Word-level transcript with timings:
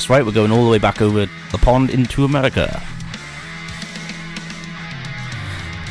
That's 0.00 0.08
right, 0.08 0.24
we're 0.24 0.32
going 0.32 0.50
all 0.50 0.64
the 0.64 0.70
way 0.70 0.78
back 0.78 1.02
over 1.02 1.26
the 1.52 1.58
pond 1.58 1.90
into 1.90 2.24
America. 2.24 2.82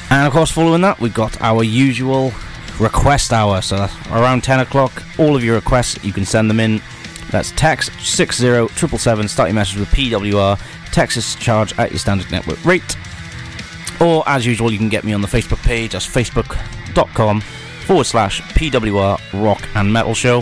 And 0.09 0.25
of 0.25 0.33
course, 0.33 0.49
following 0.49 0.81
that, 0.81 0.99
we've 0.99 1.13
got 1.13 1.39
our 1.43 1.63
usual 1.63 2.33
request 2.79 3.31
hour. 3.31 3.61
So 3.61 3.87
around 4.09 4.43
10 4.43 4.61
o'clock, 4.61 5.03
all 5.19 5.35
of 5.35 5.43
your 5.43 5.53
requests, 5.53 6.03
you 6.03 6.11
can 6.11 6.25
send 6.25 6.49
them 6.49 6.59
in. 6.59 6.81
That's 7.29 7.51
text 7.51 7.91
60777, 7.99 9.27
start 9.27 9.49
your 9.49 9.53
message 9.53 9.77
with 9.77 9.89
PWR, 9.89 10.59
Texas 10.91 11.35
charge 11.35 11.77
at 11.77 11.91
your 11.91 11.99
standard 11.99 12.31
network 12.31 12.65
rate. 12.65 12.97
Or 14.01 14.27
as 14.27 14.43
usual, 14.43 14.71
you 14.71 14.79
can 14.79 14.89
get 14.89 15.03
me 15.03 15.13
on 15.13 15.21
the 15.21 15.27
Facebook 15.27 15.61
page, 15.61 15.91
that's 15.91 16.07
facebook.com 16.07 17.41
forward 17.41 18.05
slash 18.05 18.41
PWR 18.41 19.19
Rock 19.45 19.61
and 19.75 19.93
Metal 19.93 20.15
Show. 20.15 20.41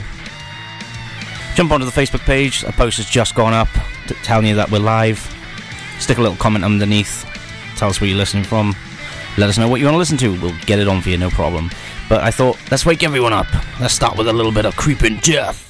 Jump 1.58 1.72
onto 1.72 1.88
the 1.88 1.92
Facebook 1.92 2.20
page, 2.20 2.62
a 2.66 2.72
post 2.72 2.98
has 2.98 3.08
just 3.08 3.34
gone 3.34 3.52
up 3.52 3.68
telling 4.22 4.46
you 4.46 4.54
that 4.54 4.70
we're 4.70 4.78
live. 4.78 5.18
Stick 5.98 6.20
a 6.20 6.22
little 6.22 6.38
comment 6.38 6.64
underneath, 6.64 7.26
tell 7.76 7.90
us 7.90 8.00
where 8.00 8.08
you're 8.08 8.16
listening 8.16 8.44
from. 8.44 8.76
Let 9.40 9.50
us 9.50 9.58
know 9.58 9.68
what 9.68 9.80
you 9.80 9.88
want 9.88 9.96
to 9.96 9.98
listen 9.98 10.18
to, 10.18 10.40
we'll 10.40 10.56
get 10.68 10.78
it 10.78 10.88
on 10.88 11.02
for 11.02 11.10
you, 11.10 11.18
no 11.18 11.32
problem. 11.32 11.72
But 12.10 12.22
I 12.22 12.30
thought, 12.30 12.60
let's 12.70 12.86
wake 12.86 13.02
everyone 13.02 13.34
up. 13.34 13.48
Let's 13.80 13.96
start 13.96 14.20
with 14.20 14.28
a 14.28 14.34
little 14.34 14.52
bit 14.52 14.68
of 14.68 14.76
Creeping 14.76 15.18
Death. 15.18 15.67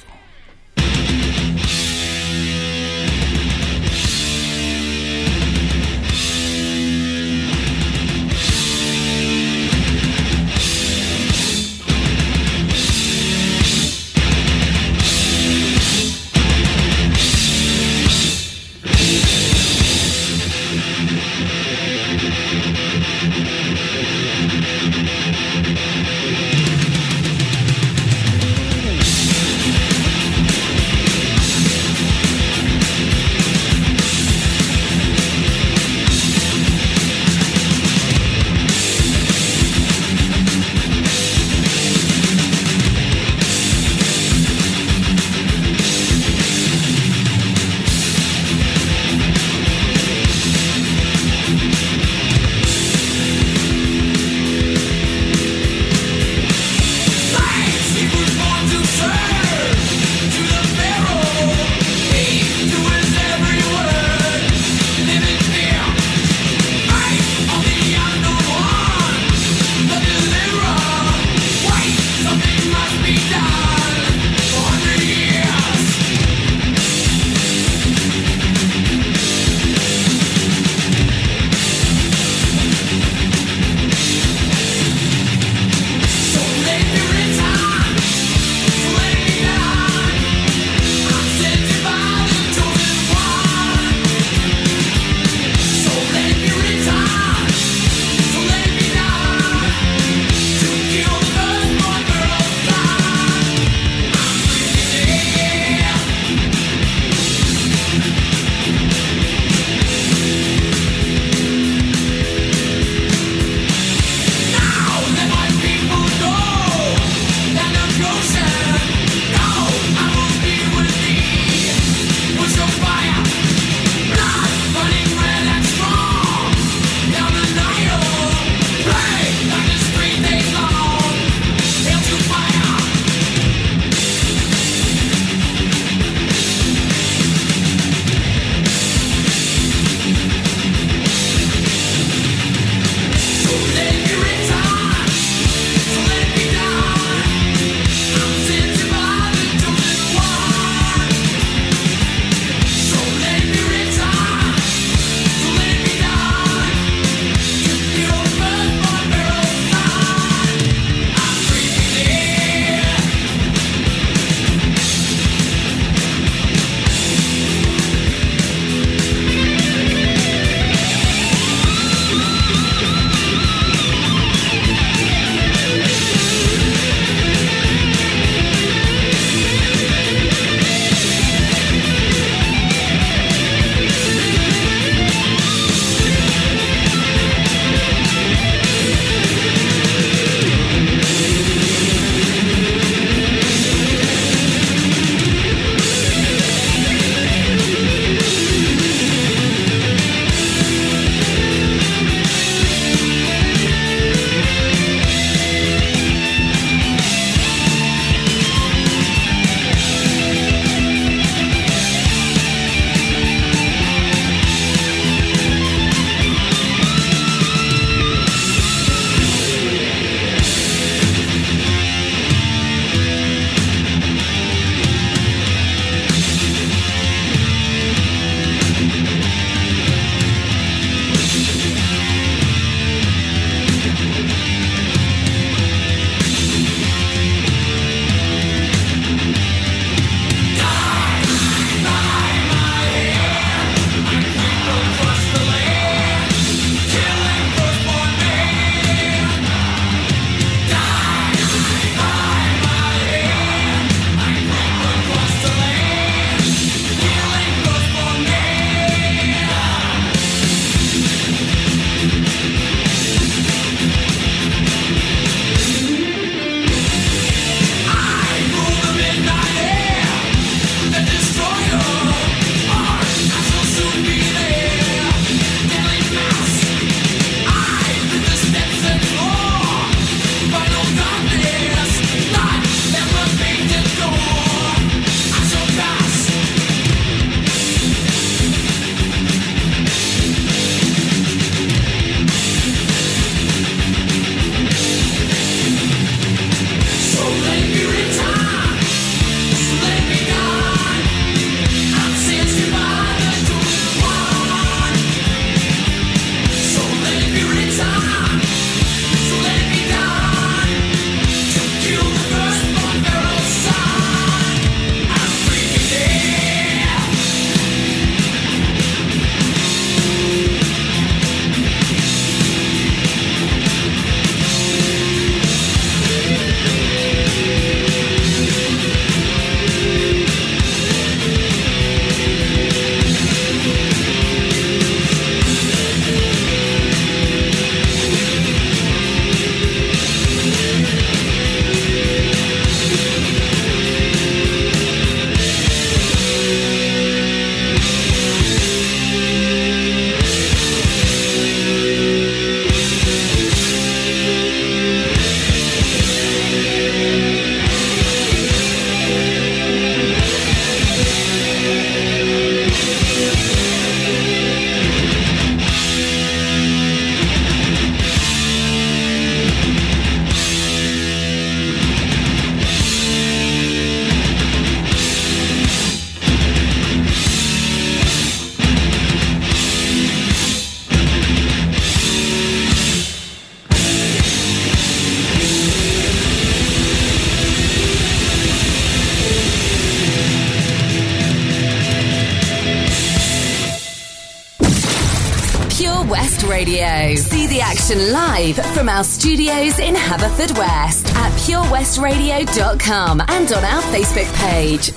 Studios 399.18 399.80
in 399.80 399.96
Haverfordwest 399.96 401.12
at 401.16 401.32
purewestradio.com 401.32 403.20
and 403.20 403.52
on 403.52 403.64
our 403.64 403.82
Facebook 403.82 404.32
page. 404.36 404.92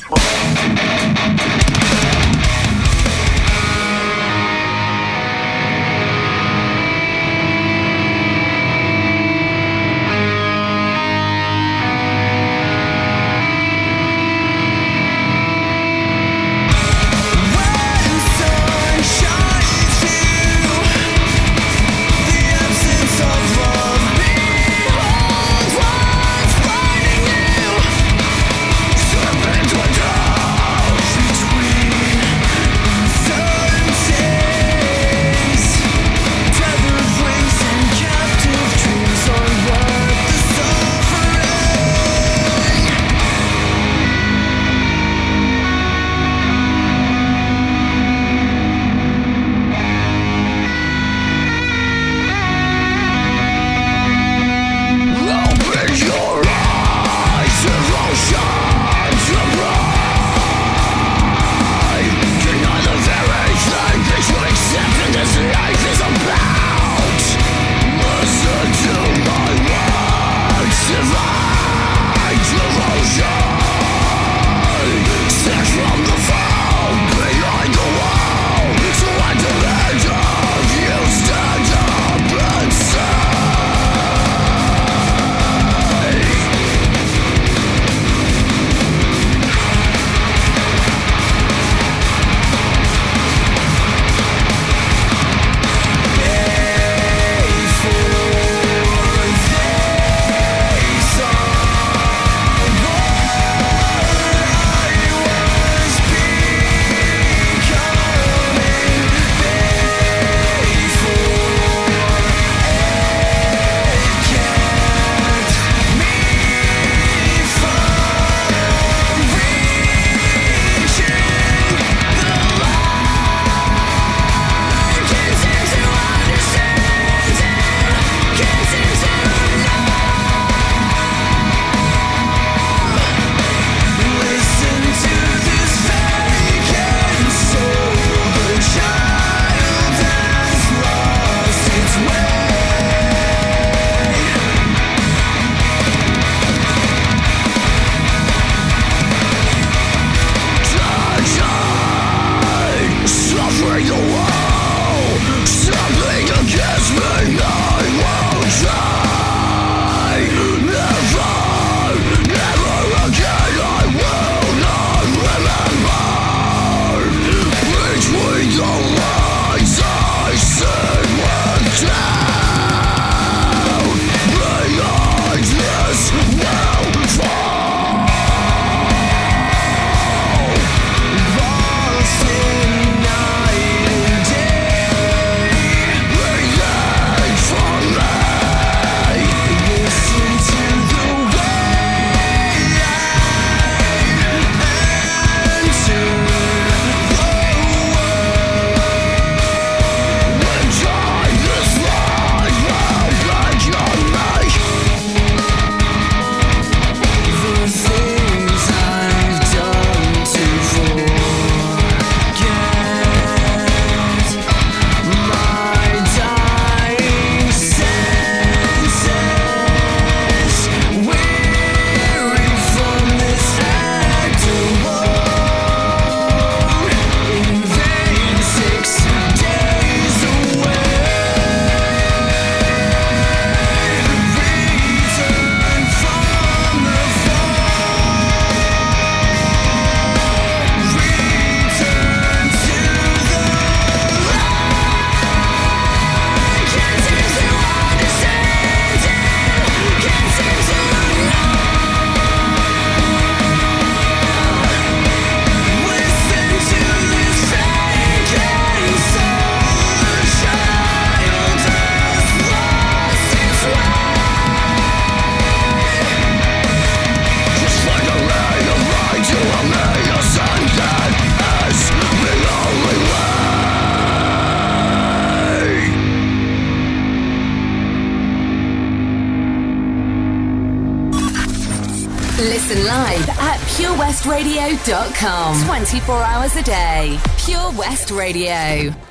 purewestradio.com. 284.41 285.65
24 285.65 286.23
hours 286.23 286.55
a 286.55 286.63
day. 286.63 287.19
Pure 287.37 287.71
West 287.77 288.11
Radio. 288.11 289.10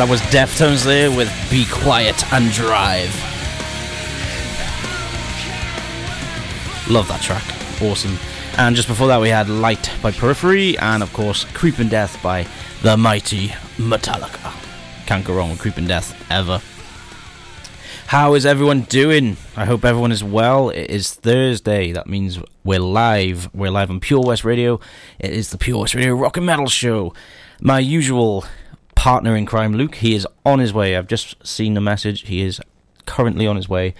That 0.00 0.08
was 0.08 0.22
Deftones 0.22 0.82
there 0.82 1.10
with 1.10 1.30
Be 1.50 1.66
Quiet 1.70 2.32
and 2.32 2.50
Drive. 2.52 3.14
Love 6.88 7.06
that 7.08 7.20
track. 7.20 7.44
Awesome. 7.82 8.16
And 8.56 8.74
just 8.74 8.88
before 8.88 9.08
that, 9.08 9.20
we 9.20 9.28
had 9.28 9.50
Light 9.50 9.92
by 10.00 10.10
Periphery, 10.10 10.78
and 10.78 11.02
of 11.02 11.12
course, 11.12 11.44
Creeping 11.52 11.90
Death 11.90 12.18
by 12.22 12.46
the 12.80 12.96
mighty 12.96 13.48
Metallica. 13.76 14.54
Can't 15.04 15.22
go 15.22 15.34
wrong 15.34 15.50
with 15.50 15.58
Creeping 15.58 15.86
Death 15.86 16.16
ever. 16.30 16.62
How 18.06 18.32
is 18.32 18.46
everyone 18.46 18.82
doing? 18.84 19.36
I 19.54 19.66
hope 19.66 19.84
everyone 19.84 20.12
is 20.12 20.24
well. 20.24 20.70
It 20.70 20.88
is 20.88 21.12
Thursday. 21.12 21.92
That 21.92 22.06
means 22.06 22.38
we're 22.64 22.80
live. 22.80 23.54
We're 23.54 23.70
live 23.70 23.90
on 23.90 24.00
Pure 24.00 24.22
West 24.22 24.46
Radio. 24.46 24.80
It 25.18 25.32
is 25.32 25.50
the 25.50 25.58
Pure 25.58 25.80
West 25.80 25.94
Radio 25.94 26.14
Rock 26.14 26.38
and 26.38 26.46
Metal 26.46 26.68
Show. 26.68 27.12
My 27.60 27.80
usual 27.80 28.46
partner 29.00 29.34
in 29.34 29.46
crime, 29.46 29.72
Luke, 29.72 29.94
he 29.94 30.14
is 30.14 30.28
on 30.44 30.58
his 30.58 30.74
way. 30.74 30.94
I've 30.94 31.06
just 31.06 31.34
seen 31.46 31.72
the 31.72 31.80
message. 31.80 32.26
He 32.26 32.42
is 32.42 32.60
currently 33.06 33.46
on 33.46 33.56
his 33.56 33.66
way. 33.66 33.94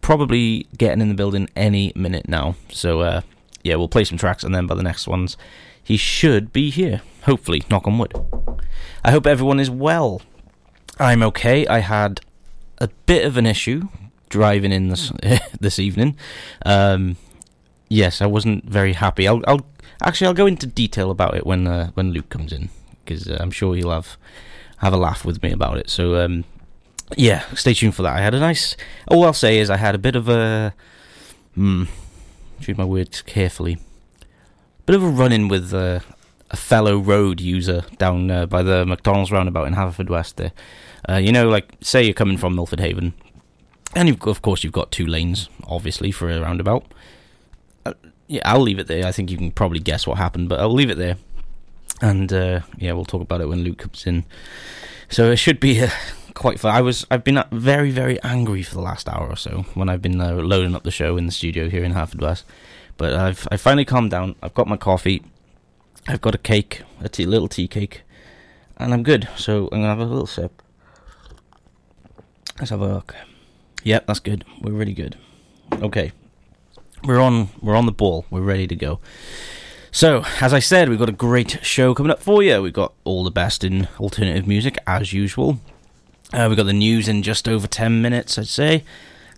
Probably 0.00 0.68
getting 0.78 1.00
in 1.00 1.08
the 1.08 1.16
building 1.16 1.50
any 1.56 1.92
minute 1.96 2.28
now. 2.28 2.54
So, 2.70 3.00
uh, 3.00 3.22
yeah, 3.64 3.74
we'll 3.74 3.88
play 3.88 4.04
some 4.04 4.16
tracks 4.16 4.44
and 4.44 4.54
then 4.54 4.68
by 4.68 4.76
the 4.76 4.84
next 4.84 5.08
ones, 5.08 5.36
he 5.82 5.96
should 5.96 6.52
be 6.52 6.70
here. 6.70 7.02
Hopefully, 7.24 7.64
knock 7.68 7.88
on 7.88 7.98
wood. 7.98 8.14
I 9.04 9.10
hope 9.10 9.26
everyone 9.26 9.58
is 9.58 9.68
well. 9.68 10.22
I'm 11.00 11.24
okay. 11.24 11.66
I 11.66 11.80
had 11.80 12.20
a 12.78 12.86
bit 13.06 13.24
of 13.24 13.36
an 13.36 13.46
issue 13.46 13.88
driving 14.28 14.70
in 14.70 14.90
this 14.90 15.10
this 15.60 15.80
evening. 15.80 16.16
Um, 16.64 17.16
yes, 17.88 18.22
I 18.22 18.26
wasn't 18.26 18.64
very 18.64 18.92
happy. 18.92 19.26
I'll, 19.26 19.42
I'll 19.48 19.66
actually 20.00 20.28
I'll 20.28 20.34
go 20.34 20.46
into 20.46 20.68
detail 20.68 21.10
about 21.10 21.34
it 21.34 21.44
when 21.44 21.66
uh, 21.66 21.90
when 21.94 22.12
Luke 22.12 22.28
comes 22.28 22.52
in 22.52 22.70
because 23.06 23.28
uh, 23.28 23.38
I'm 23.40 23.50
sure 23.50 23.74
he'll 23.74 23.90
have 23.90 24.16
have 24.78 24.92
a 24.92 24.98
laugh 24.98 25.24
with 25.24 25.42
me 25.42 25.52
about 25.52 25.78
it. 25.78 25.88
So 25.88 26.22
um, 26.22 26.44
yeah, 27.16 27.44
stay 27.54 27.74
tuned 27.74 27.94
for 27.94 28.02
that. 28.02 28.16
I 28.16 28.20
had 28.20 28.34
a 28.34 28.40
nice. 28.40 28.76
All 29.08 29.24
I'll 29.24 29.32
say 29.32 29.58
is 29.58 29.70
I 29.70 29.76
had 29.76 29.94
a 29.94 29.98
bit 29.98 30.16
of 30.16 30.28
a. 30.28 30.74
Hmm, 31.54 31.84
choose 32.60 32.76
my 32.76 32.84
words 32.84 33.22
carefully. 33.22 33.78
Bit 34.84 34.96
of 34.96 35.02
a 35.02 35.08
run 35.08 35.32
in 35.32 35.48
with 35.48 35.72
uh, 35.72 36.00
a 36.50 36.56
fellow 36.56 36.98
road 36.98 37.40
user 37.40 37.84
down 37.98 38.30
uh, 38.30 38.46
by 38.46 38.62
the 38.62 38.84
McDonald's 38.84 39.32
roundabout 39.32 39.66
in 39.66 39.74
Haverfordwest 39.74 40.34
there. 40.36 40.52
Uh, 41.08 41.16
you 41.16 41.32
know, 41.32 41.48
like 41.48 41.72
say 41.80 42.02
you're 42.02 42.14
coming 42.14 42.36
from 42.36 42.54
Milford 42.54 42.80
Haven, 42.80 43.14
and 43.94 44.08
of 44.08 44.42
course 44.42 44.64
you've 44.64 44.72
got 44.72 44.90
two 44.90 45.06
lanes, 45.06 45.48
obviously 45.66 46.10
for 46.10 46.30
a 46.30 46.40
roundabout. 46.40 46.84
Uh, 47.84 47.94
yeah, 48.26 48.42
I'll 48.44 48.60
leave 48.60 48.78
it 48.78 48.88
there. 48.88 49.06
I 49.06 49.12
think 49.12 49.30
you 49.30 49.36
can 49.36 49.52
probably 49.52 49.78
guess 49.78 50.06
what 50.06 50.18
happened, 50.18 50.48
but 50.48 50.60
I'll 50.60 50.72
leave 50.72 50.90
it 50.90 50.98
there. 50.98 51.16
And 52.02 52.32
uh, 52.32 52.60
yeah, 52.78 52.92
we'll 52.92 53.04
talk 53.04 53.22
about 53.22 53.40
it 53.40 53.48
when 53.48 53.64
Luke 53.64 53.78
comes 53.78 54.06
in. 54.06 54.24
So 55.08 55.30
it 55.30 55.36
should 55.36 55.60
be 55.60 55.82
uh, 55.82 55.90
quite 56.34 56.60
fun. 56.60 56.74
I 56.74 56.82
was 56.82 57.06
I've 57.10 57.24
been 57.24 57.42
very 57.50 57.90
very 57.90 58.22
angry 58.22 58.62
for 58.62 58.74
the 58.74 58.80
last 58.80 59.08
hour 59.08 59.26
or 59.28 59.36
so 59.36 59.64
when 59.74 59.88
I've 59.88 60.02
been 60.02 60.20
uh, 60.20 60.32
loading 60.34 60.74
up 60.74 60.82
the 60.82 60.90
show 60.90 61.16
in 61.16 61.26
the 61.26 61.32
studio 61.32 61.68
here 61.68 61.84
in 61.84 61.94
Haverfordwest. 61.94 62.44
But 62.96 63.14
I've 63.14 63.48
I 63.50 63.56
finally 63.56 63.84
calmed 63.84 64.10
down. 64.10 64.36
I've 64.42 64.54
got 64.54 64.68
my 64.68 64.76
coffee. 64.76 65.22
I've 66.08 66.20
got 66.20 66.34
a 66.34 66.38
cake, 66.38 66.82
a 67.00 67.08
tea, 67.08 67.26
little 67.26 67.48
tea 67.48 67.66
cake, 67.66 68.02
and 68.76 68.92
I'm 68.92 69.02
good. 69.02 69.28
So 69.36 69.64
I'm 69.72 69.80
gonna 69.80 69.88
have 69.88 69.98
a 69.98 70.04
little 70.04 70.26
sip. 70.26 70.62
Let's 72.58 72.70
have 72.70 72.80
a 72.80 72.86
look. 72.86 73.14
Yep, 73.82 74.06
that's 74.06 74.20
good. 74.20 74.44
We're 74.60 74.72
really 74.72 74.94
good. 74.94 75.16
Okay, 75.74 76.12
we're 77.04 77.20
on. 77.20 77.48
We're 77.60 77.76
on 77.76 77.86
the 77.86 77.92
ball. 77.92 78.24
We're 78.30 78.40
ready 78.40 78.66
to 78.66 78.76
go. 78.76 79.00
So, 79.96 80.26
as 80.42 80.52
I 80.52 80.58
said, 80.58 80.90
we've 80.90 80.98
got 80.98 81.08
a 81.08 81.12
great 81.12 81.64
show 81.64 81.94
coming 81.94 82.12
up 82.12 82.20
for 82.20 82.42
you. 82.42 82.60
We've 82.60 82.70
got 82.70 82.92
all 83.04 83.24
the 83.24 83.30
best 83.30 83.64
in 83.64 83.88
alternative 83.98 84.46
music, 84.46 84.76
as 84.86 85.14
usual. 85.14 85.58
Uh, 86.34 86.44
we've 86.50 86.56
got 86.58 86.66
the 86.66 86.74
news 86.74 87.08
in 87.08 87.22
just 87.22 87.48
over 87.48 87.66
10 87.66 88.02
minutes, 88.02 88.36
I'd 88.36 88.46
say. 88.46 88.84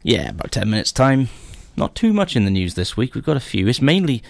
Yeah, 0.02 0.30
about 0.30 0.50
10 0.50 0.68
minutes' 0.68 0.90
time. 0.90 1.28
Not 1.76 1.94
too 1.94 2.12
much 2.12 2.34
in 2.34 2.44
the 2.44 2.50
news 2.50 2.74
this 2.74 2.96
week. 2.96 3.14
We've 3.14 3.22
got 3.22 3.36
a 3.36 3.40
few. 3.40 3.68
It's 3.68 3.80
mainly, 3.80 4.20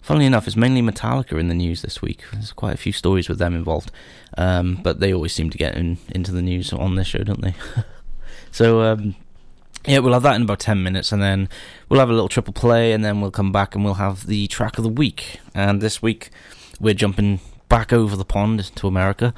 funnily 0.00 0.26
enough, 0.26 0.46
it's 0.46 0.54
mainly 0.54 0.82
Metallica 0.82 1.36
in 1.36 1.48
the 1.48 1.52
news 1.52 1.82
this 1.82 2.00
week. 2.00 2.22
There's 2.32 2.52
quite 2.52 2.74
a 2.74 2.78
few 2.78 2.92
stories 2.92 3.28
with 3.28 3.40
them 3.40 3.52
involved. 3.52 3.90
Um, 4.38 4.78
but 4.84 5.00
they 5.00 5.12
always 5.12 5.32
seem 5.32 5.50
to 5.50 5.58
get 5.58 5.74
in, 5.74 5.98
into 6.10 6.30
the 6.30 6.42
news 6.42 6.72
on 6.72 6.94
this 6.94 7.08
show, 7.08 7.24
don't 7.24 7.40
they? 7.40 7.56
so, 8.52 8.82
um, 8.82 9.16
yeah, 9.86 9.98
we'll 9.98 10.12
have 10.12 10.22
that 10.22 10.36
in 10.36 10.42
about 10.42 10.60
10 10.60 10.82
minutes, 10.82 11.12
and 11.12 11.22
then 11.22 11.48
we'll 11.88 12.00
have 12.00 12.10
a 12.10 12.12
little 12.12 12.28
triple 12.28 12.52
play, 12.52 12.92
and 12.92 13.04
then 13.04 13.20
we'll 13.20 13.30
come 13.30 13.52
back 13.52 13.74
and 13.74 13.84
we'll 13.84 13.94
have 13.94 14.26
the 14.26 14.46
track 14.46 14.78
of 14.78 14.84
the 14.84 14.90
week. 14.90 15.40
And 15.54 15.80
this 15.80 16.00
week, 16.00 16.30
we're 16.80 16.94
jumping 16.94 17.40
back 17.68 17.92
over 17.92 18.16
the 18.16 18.24
pond 18.24 18.74
to 18.76 18.86
America 18.86 19.34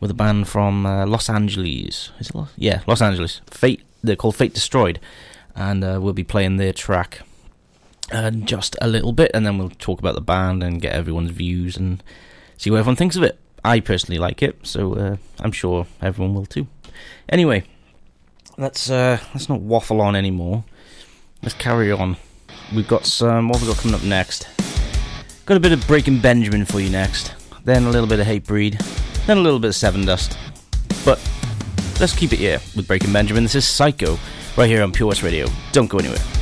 with 0.00 0.10
a 0.10 0.14
band 0.14 0.48
from 0.48 0.86
uh, 0.86 1.06
Los 1.06 1.28
Angeles. 1.28 2.10
Is 2.18 2.30
it 2.30 2.34
Los? 2.34 2.52
Yeah, 2.56 2.82
Los 2.86 3.02
Angeles. 3.02 3.40
Fate. 3.50 3.82
They're 4.02 4.16
called 4.16 4.36
Fate 4.36 4.54
Destroyed, 4.54 4.98
and 5.54 5.84
uh, 5.84 5.98
we'll 6.02 6.12
be 6.12 6.24
playing 6.24 6.56
their 6.56 6.72
track 6.72 7.20
uh, 8.10 8.30
just 8.30 8.76
a 8.80 8.88
little 8.88 9.12
bit, 9.12 9.30
and 9.34 9.46
then 9.46 9.58
we'll 9.58 9.70
talk 9.70 9.98
about 9.98 10.14
the 10.14 10.20
band 10.20 10.62
and 10.62 10.80
get 10.80 10.92
everyone's 10.94 11.30
views 11.30 11.76
and 11.76 12.02
see 12.56 12.70
what 12.70 12.78
everyone 12.78 12.96
thinks 12.96 13.16
of 13.16 13.22
it. 13.22 13.38
I 13.64 13.80
personally 13.80 14.18
like 14.18 14.42
it, 14.42 14.58
so 14.62 14.94
uh, 14.94 15.16
I'm 15.40 15.52
sure 15.52 15.86
everyone 16.00 16.34
will 16.34 16.46
too. 16.46 16.66
Anyway, 17.28 17.64
let's 18.58 18.90
uh, 18.90 19.18
let's 19.34 19.48
not 19.48 19.60
waffle 19.60 20.00
on 20.00 20.16
anymore. 20.16 20.64
Let's 21.42 21.54
carry 21.54 21.90
on. 21.90 22.16
We've 22.74 22.88
got 22.88 23.06
some. 23.06 23.48
What 23.48 23.58
have 23.58 23.68
we 23.68 23.74
got 23.74 23.82
coming 23.82 23.94
up 23.94 24.04
next? 24.04 24.48
Got 25.44 25.56
a 25.56 25.60
bit 25.60 25.72
of 25.72 25.86
Breaking 25.86 26.20
Benjamin 26.20 26.64
for 26.64 26.80
you 26.80 26.90
next. 26.90 27.34
Then 27.64 27.84
a 27.84 27.90
little 27.90 28.08
bit 28.08 28.20
of 28.20 28.26
Hatebreed. 28.26 28.78
Then 29.26 29.38
a 29.38 29.40
little 29.40 29.58
bit 29.58 29.68
of 29.68 29.74
Sevendust. 29.74 30.36
But 31.04 31.18
let's 32.00 32.14
keep 32.14 32.32
it 32.32 32.38
here 32.38 32.60
with 32.76 32.86
Breaking 32.86 33.12
Benjamin. 33.12 33.42
This 33.42 33.54
is 33.54 33.66
Psycho 33.66 34.18
right 34.56 34.68
here 34.68 34.82
on 34.82 34.92
Pure 34.92 35.08
West 35.08 35.22
Radio. 35.22 35.46
Don't 35.72 35.88
go 35.88 35.98
anywhere. 35.98 36.41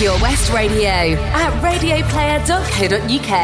Pure 0.00 0.18
West 0.22 0.50
Radio 0.50 0.88
at 0.88 1.52
radioplayer.co.uk. 1.62 3.36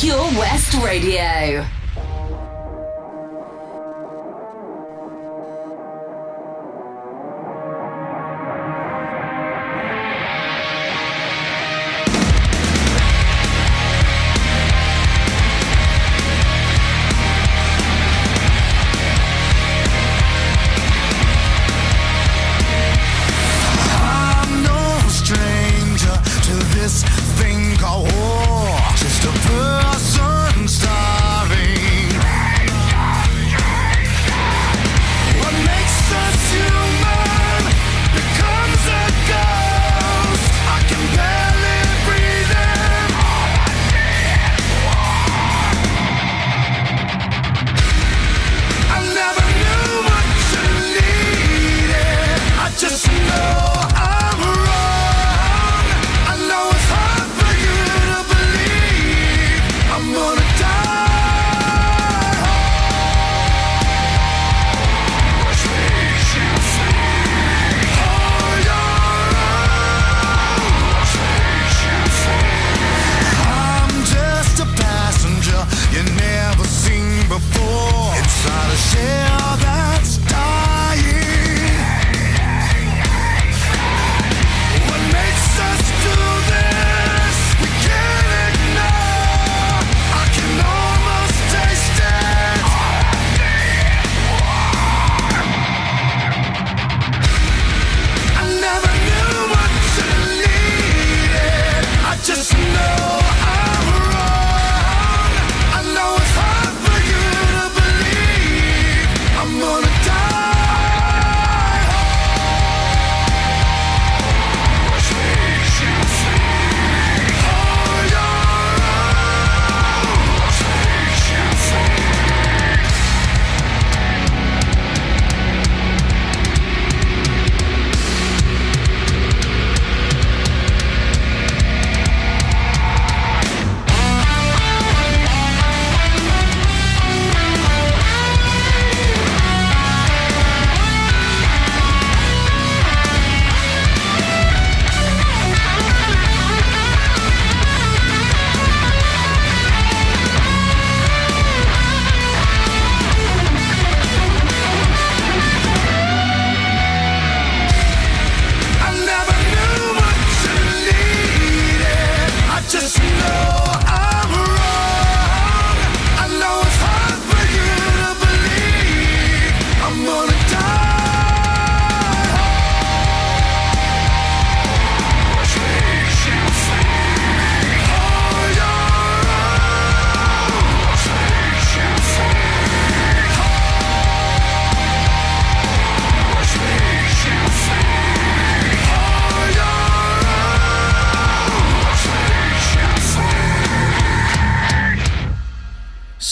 Pure 0.00 0.40
West 0.40 0.74
Radio. 0.82 1.64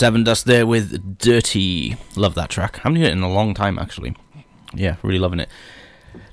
Sevendust 0.02 0.42
there 0.46 0.66
with 0.66 1.16
Dirty. 1.18 1.96
Love 2.16 2.34
that 2.34 2.50
track. 2.50 2.78
haven't 2.78 2.96
heard 2.96 3.10
it 3.10 3.12
in 3.12 3.22
a 3.22 3.30
long 3.30 3.54
time, 3.54 3.78
actually. 3.78 4.16
Yeah, 4.74 4.96
really 5.00 5.20
loving 5.20 5.38
it. 5.38 5.48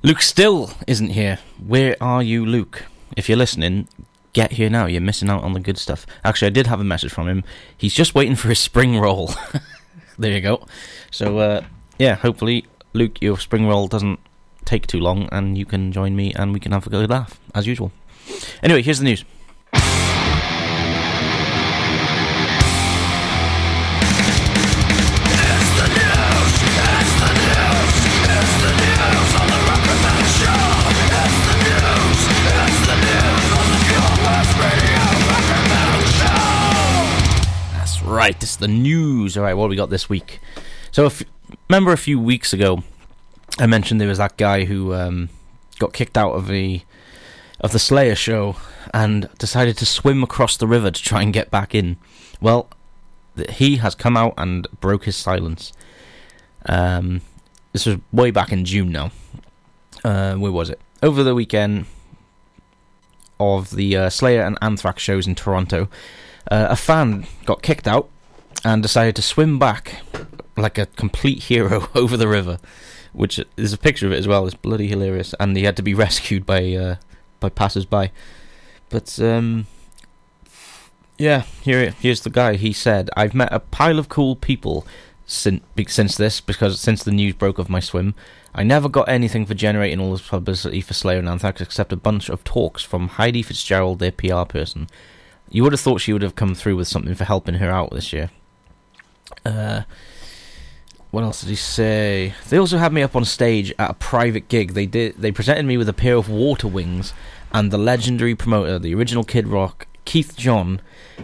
Luke 0.02 0.24
still 0.24 0.72
isn't 0.88 1.10
here. 1.10 1.38
Where 1.64 1.96
are 2.02 2.24
you, 2.24 2.44
Luke? 2.48 2.86
If 3.16 3.30
you're 3.30 3.38
listening, 3.38 3.88
get 4.34 4.54
here 4.54 4.72
now. 4.72 4.88
You're 4.88 5.02
missing 5.02 5.30
out 5.30 5.44
on 5.44 5.54
the 5.54 5.60
good 5.60 5.78
stuff. 5.78 6.08
Actually, 6.24 6.48
I 6.48 6.50
did 6.50 6.66
have 6.66 6.80
a 6.80 6.84
message 6.84 7.12
from 7.12 7.28
him. 7.28 7.44
He's 7.78 7.94
just 7.94 8.16
waiting 8.16 8.36
for 8.36 8.48
his 8.48 8.58
spring 8.58 8.98
roll. 8.98 9.36
there 10.18 10.34
you 10.34 10.42
go. 10.42 10.66
So, 11.12 11.38
uh, 11.38 11.64
yeah, 12.00 12.16
hopefully, 12.16 12.66
Luke, 12.94 13.22
your 13.22 13.38
spring 13.38 13.68
roll 13.68 13.88
doesn't 13.88 14.20
take 14.66 14.88
too 14.88 15.00
long 15.00 15.30
and 15.32 15.60
you 15.60 15.68
can 15.68 15.92
join 15.92 16.16
me 16.16 16.34
and 16.34 16.54
we 16.54 16.60
can 16.60 16.72
have 16.72 16.88
a 16.88 16.90
good 16.90 17.08
laugh, 17.08 17.40
as 17.54 17.68
usual. 17.68 17.92
Anyway, 18.64 18.82
here's 18.82 18.98
the 18.98 19.06
news. 19.06 19.24
Right, 38.30 38.44
it's 38.44 38.58
the 38.58 38.68
news. 38.68 39.36
All 39.38 39.44
right, 39.44 39.56
what 39.56 39.72
we 39.72 39.76
got 39.76 39.90
this 39.90 40.08
week? 40.08 40.40
So, 40.92 41.08
if, 41.08 41.24
remember 41.68 41.92
a 41.92 41.98
few 41.98 42.20
weeks 42.20 42.54
ago, 42.54 42.84
I 43.58 43.66
mentioned 43.66 44.00
there 44.00 44.08
was 44.08 44.20
that 44.20 44.38
guy 44.38 44.66
who 44.66 44.94
um, 44.94 45.30
got 45.80 45.94
kicked 45.94 46.16
out 46.16 46.34
of 46.34 46.48
the 46.48 46.84
of 47.60 47.72
the 47.72 47.80
Slayer 47.80 48.14
show 48.14 48.56
and 48.94 49.28
decided 49.40 49.78
to 49.78 49.86
swim 49.88 50.22
across 50.22 50.58
the 50.58 50.68
river 50.68 50.92
to 50.92 51.02
try 51.02 51.24
and 51.24 51.34
get 51.34 51.50
back 51.50 51.74
in. 51.74 51.98
Well, 52.40 52.70
th- 53.36 53.50
he 53.50 53.78
has 53.78 53.96
come 53.96 54.16
out 54.16 54.36
and 54.38 54.68
broke 54.80 55.06
his 55.06 55.16
silence. 55.16 55.74
Um, 56.68 57.22
this 57.74 57.88
was 57.88 57.98
way 58.14 58.30
back 58.30 58.52
in 58.52 58.64
June 58.64 58.92
now. 58.92 59.10
Uh, 60.04 60.36
where 60.36 60.52
was 60.52 60.70
it? 60.70 60.80
Over 61.02 61.24
the 61.24 61.34
weekend 61.34 61.88
of 63.40 63.72
the 63.72 63.98
uh, 63.98 64.10
Slayer 64.12 64.44
and 64.44 64.56
Anthrax 64.62 65.02
shows 65.02 65.26
in 65.26 65.34
Toronto, 65.34 65.90
uh, 66.52 66.68
a 66.70 66.76
fan 66.76 67.26
got 67.46 67.64
kicked 67.64 67.88
out 67.88 68.08
and 68.64 68.82
decided 68.82 69.16
to 69.16 69.22
swim 69.22 69.60
back 69.60 70.02
like 70.58 70.78
a 70.78 70.86
complete 70.86 71.44
hero 71.44 71.88
over 71.96 72.18
the 72.18 72.28
river. 72.28 72.60
Which 73.12 73.40
there's 73.56 73.74
a 73.74 73.78
picture 73.78 74.06
of 74.06 74.14
it 74.14 74.18
as 74.18 74.28
well. 74.28 74.46
It's 74.46 74.56
bloody 74.56 74.88
hilarious, 74.88 75.34
and 75.40 75.58
he 75.58 75.64
had 75.64 75.76
to 75.78 75.82
be 75.82 75.96
rescued 75.96 76.46
by 76.46 76.74
uh, 76.74 76.96
by 77.40 77.50
passers-by. 77.50 78.12
But 78.90 79.20
um, 79.20 79.66
yeah, 81.18 81.42
here 81.64 81.90
here's 82.00 82.22
the 82.22 82.30
guy. 82.30 82.56
He 82.56 82.72
said, 82.72 83.10
"I've 83.18 83.34
met 83.34 83.52
a 83.52 83.60
pile 83.60 83.98
of 83.98 84.10
cool 84.10 84.36
people 84.36 84.86
since 85.26 85.62
since 85.88 86.18
this 86.18 86.40
because 86.40 86.80
since 86.80 87.04
the 87.04 87.12
news 87.12 87.34
broke 87.34 87.58
of 87.58 87.68
my 87.68 87.80
swim, 87.80 88.14
I 88.54 88.62
never 88.62 88.88
got 88.88 89.10
anything 89.10 89.48
for 89.48 89.56
generating 89.56 90.00
all 90.00 90.12
this 90.12 90.28
publicity 90.28 90.82
for 90.82 90.94
Slayer 90.94 91.18
and 91.18 91.28
Anthrax 91.28 91.62
except 91.62 91.92
a 91.92 91.98
bunch 91.98 92.30
of 92.30 92.44
talks 92.44 92.84
from 92.84 93.08
Heidi 93.08 93.42
Fitzgerald, 93.42 93.98
their 93.98 94.12
PR 94.12 94.44
person. 94.44 94.88
You 95.50 95.64
would 95.64 95.74
have 95.74 95.82
thought 95.82 96.02
she 96.02 96.14
would 96.14 96.22
have 96.22 96.36
come 96.36 96.54
through 96.54 96.76
with 96.76 96.88
something 96.88 97.16
for 97.16 97.26
helping 97.26 97.56
her 97.56 97.72
out 97.72 97.92
this 97.92 98.14
year." 98.14 98.30
Uh, 99.46 99.84
what 101.12 101.24
else 101.24 101.42
did 101.42 101.50
he 101.50 101.56
say? 101.56 102.34
They 102.50 102.58
also 102.58 102.78
had 102.78 102.94
me 102.94 103.02
up 103.02 103.16
on 103.16 103.26
stage 103.26 103.74
at 103.80 103.90
a 103.90 103.94
private 103.96 104.48
gig. 104.48 104.74
They 104.74 104.86
did. 104.86 105.16
They 105.18 105.32
presented 105.32 105.66
me 105.66 105.78
with 105.78 105.90
a 105.90 105.94
pair 105.94 106.16
of 106.16 106.30
water 106.30 106.68
wings, 106.68 107.14
and 107.52 107.72
the 107.72 107.78
legendary 107.78 108.36
promoter, 108.36 108.78
the 108.78 108.94
original 108.94 109.24
Kid 109.24 109.48
Rock, 109.48 109.88
Keith 110.06 110.38
John, 110.38 110.82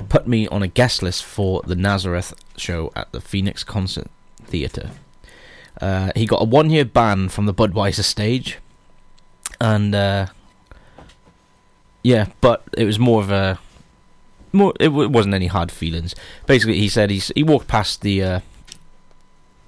put 0.09 0.27
me 0.27 0.47
on 0.47 0.63
a 0.63 0.67
guest 0.67 1.03
list 1.03 1.23
for 1.23 1.61
the 1.65 1.75
Nazareth 1.75 2.33
show 2.57 2.91
at 2.95 3.11
the 3.11 3.21
Phoenix 3.21 3.63
Concert 3.63 4.07
Theatre. 4.43 4.91
Uh, 5.79 6.11
he 6.15 6.25
got 6.25 6.41
a 6.41 6.45
one-year 6.45 6.85
ban 6.85 7.29
from 7.29 7.45
the 7.45 7.53
Budweiser 7.53 8.03
stage, 8.03 8.57
and 9.61 9.93
uh, 9.93 10.27
yeah, 12.01 12.27
but 12.41 12.63
it 12.77 12.85
was 12.85 12.97
more 12.97 13.21
of 13.21 13.29
a 13.29 13.59
more. 14.55 14.73
It 14.79 14.87
w- 14.87 15.09
wasn't 15.09 15.35
any 15.35 15.47
hard 15.47 15.71
feelings. 15.71 16.15
Basically, 16.45 16.79
he 16.79 16.89
said 16.89 17.09
he's 17.09 17.31
he 17.35 17.43
walked 17.43 17.67
past 17.67 18.01
the. 18.01 18.23
Uh, 18.23 18.39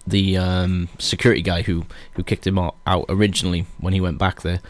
the 0.08 0.38
um, 0.38 0.88
security 1.00 1.42
guy 1.42 1.64
who, 1.64 1.86
who 2.14 2.24
kicked 2.24 2.48
him 2.48 2.58
out, 2.58 2.76
originally 3.10 3.66
when 3.78 3.92
he 3.92 4.00
went 4.00 4.18
back 4.18 4.42
there, 4.42 4.62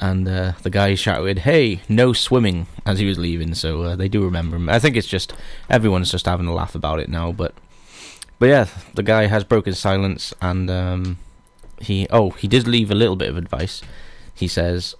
and 0.00 0.28
uh, 0.28 0.52
the 0.62 0.70
guy 0.70 0.94
shouted, 0.94 1.40
"Hey, 1.40 1.80
no 1.88 2.12
swimming!" 2.12 2.66
as 2.84 2.98
he 2.98 3.06
was 3.06 3.18
leaving. 3.18 3.54
So 3.54 3.82
uh, 3.82 3.96
they 3.96 4.08
do 4.08 4.24
remember 4.24 4.56
him. 4.56 4.68
I 4.68 4.78
think 4.78 4.96
it's 4.96 5.08
just 5.08 5.32
everyone's 5.68 6.10
just 6.12 6.26
having 6.26 6.46
a 6.46 6.54
laugh 6.54 6.74
about 6.74 7.00
it 7.00 7.08
now. 7.08 7.32
But 7.32 7.54
but 8.38 8.46
yeah, 8.46 8.68
the 8.94 9.02
guy 9.02 9.26
has 9.26 9.44
broken 9.44 9.74
silence, 9.74 10.34
and 10.40 10.70
um, 10.70 11.18
he 11.80 12.06
oh 12.10 12.30
he 12.30 12.48
did 12.48 12.68
leave 12.68 12.90
a 12.90 12.94
little 12.94 13.16
bit 13.16 13.30
of 13.30 13.36
advice. 13.36 13.82
He 14.34 14.48
says, 14.48 14.94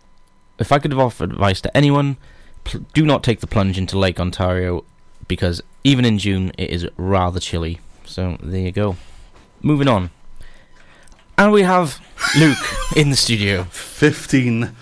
"If 0.59 0.73
I 0.73 0.79
could 0.79 0.93
have 0.93 1.01
offered 1.01 1.33
advice 1.33 1.61
to 1.63 1.77
anyone, 1.77 2.17
pl- 2.67 2.85
do 2.95 3.05
not 3.07 3.23
take 3.25 3.41
the 3.41 3.47
plunge 3.47 3.79
into 3.79 3.99
Lake 3.99 4.21
Ontario 4.21 4.85
because 5.29 5.63
even 5.85 6.05
in 6.05 6.19
June 6.19 6.53
it 6.59 6.71
is 6.71 6.87
rather 6.97 7.41
chilly." 7.41 7.81
So 8.05 8.37
there 8.43 8.61
you 8.61 8.73
go. 8.73 8.97
Moving 9.63 9.89
on. 9.89 10.11
And 11.39 11.53
we 11.53 11.63
have 11.63 12.01
Luke 12.39 12.57
in 12.97 13.11
the 13.11 13.17
studio. 13.17 13.65
15 13.65 14.75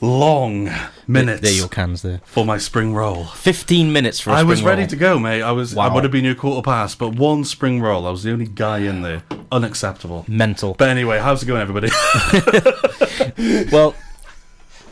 long 0.00 0.68
minutes 1.06 1.40
There 1.40 1.50
your 1.52 1.68
cans 1.68 2.02
there. 2.02 2.20
for 2.24 2.44
my 2.44 2.58
spring 2.58 2.92
roll. 2.94 3.24
15 3.24 3.90
minutes 3.92 4.20
for 4.20 4.30
a 4.30 4.34
I 4.34 4.42
was 4.42 4.62
ready 4.62 4.82
roll. 4.82 4.88
to 4.88 4.96
go, 4.96 5.18
mate. 5.18 5.40
I 5.42 5.52
was. 5.52 5.74
wow. 5.74 5.88
I 5.88 5.94
would 5.94 6.02
have 6.04 6.12
been 6.12 6.24
your 6.26 6.34
quarter 6.34 6.60
past, 6.62 6.98
but 6.98 7.14
one 7.14 7.44
spring 7.44 7.80
roll. 7.80 8.06
I 8.06 8.10
was 8.10 8.22
the 8.22 8.32
only 8.32 8.46
guy 8.46 8.78
in 8.80 9.00
there. 9.02 9.22
Unacceptable. 9.50 10.24
Mental. 10.28 10.74
But 10.74 10.90
anyway, 10.90 11.20
how's 11.20 11.42
it 11.42 11.46
going, 11.46 11.62
everybody? 11.62 11.88
Well, 13.72 13.94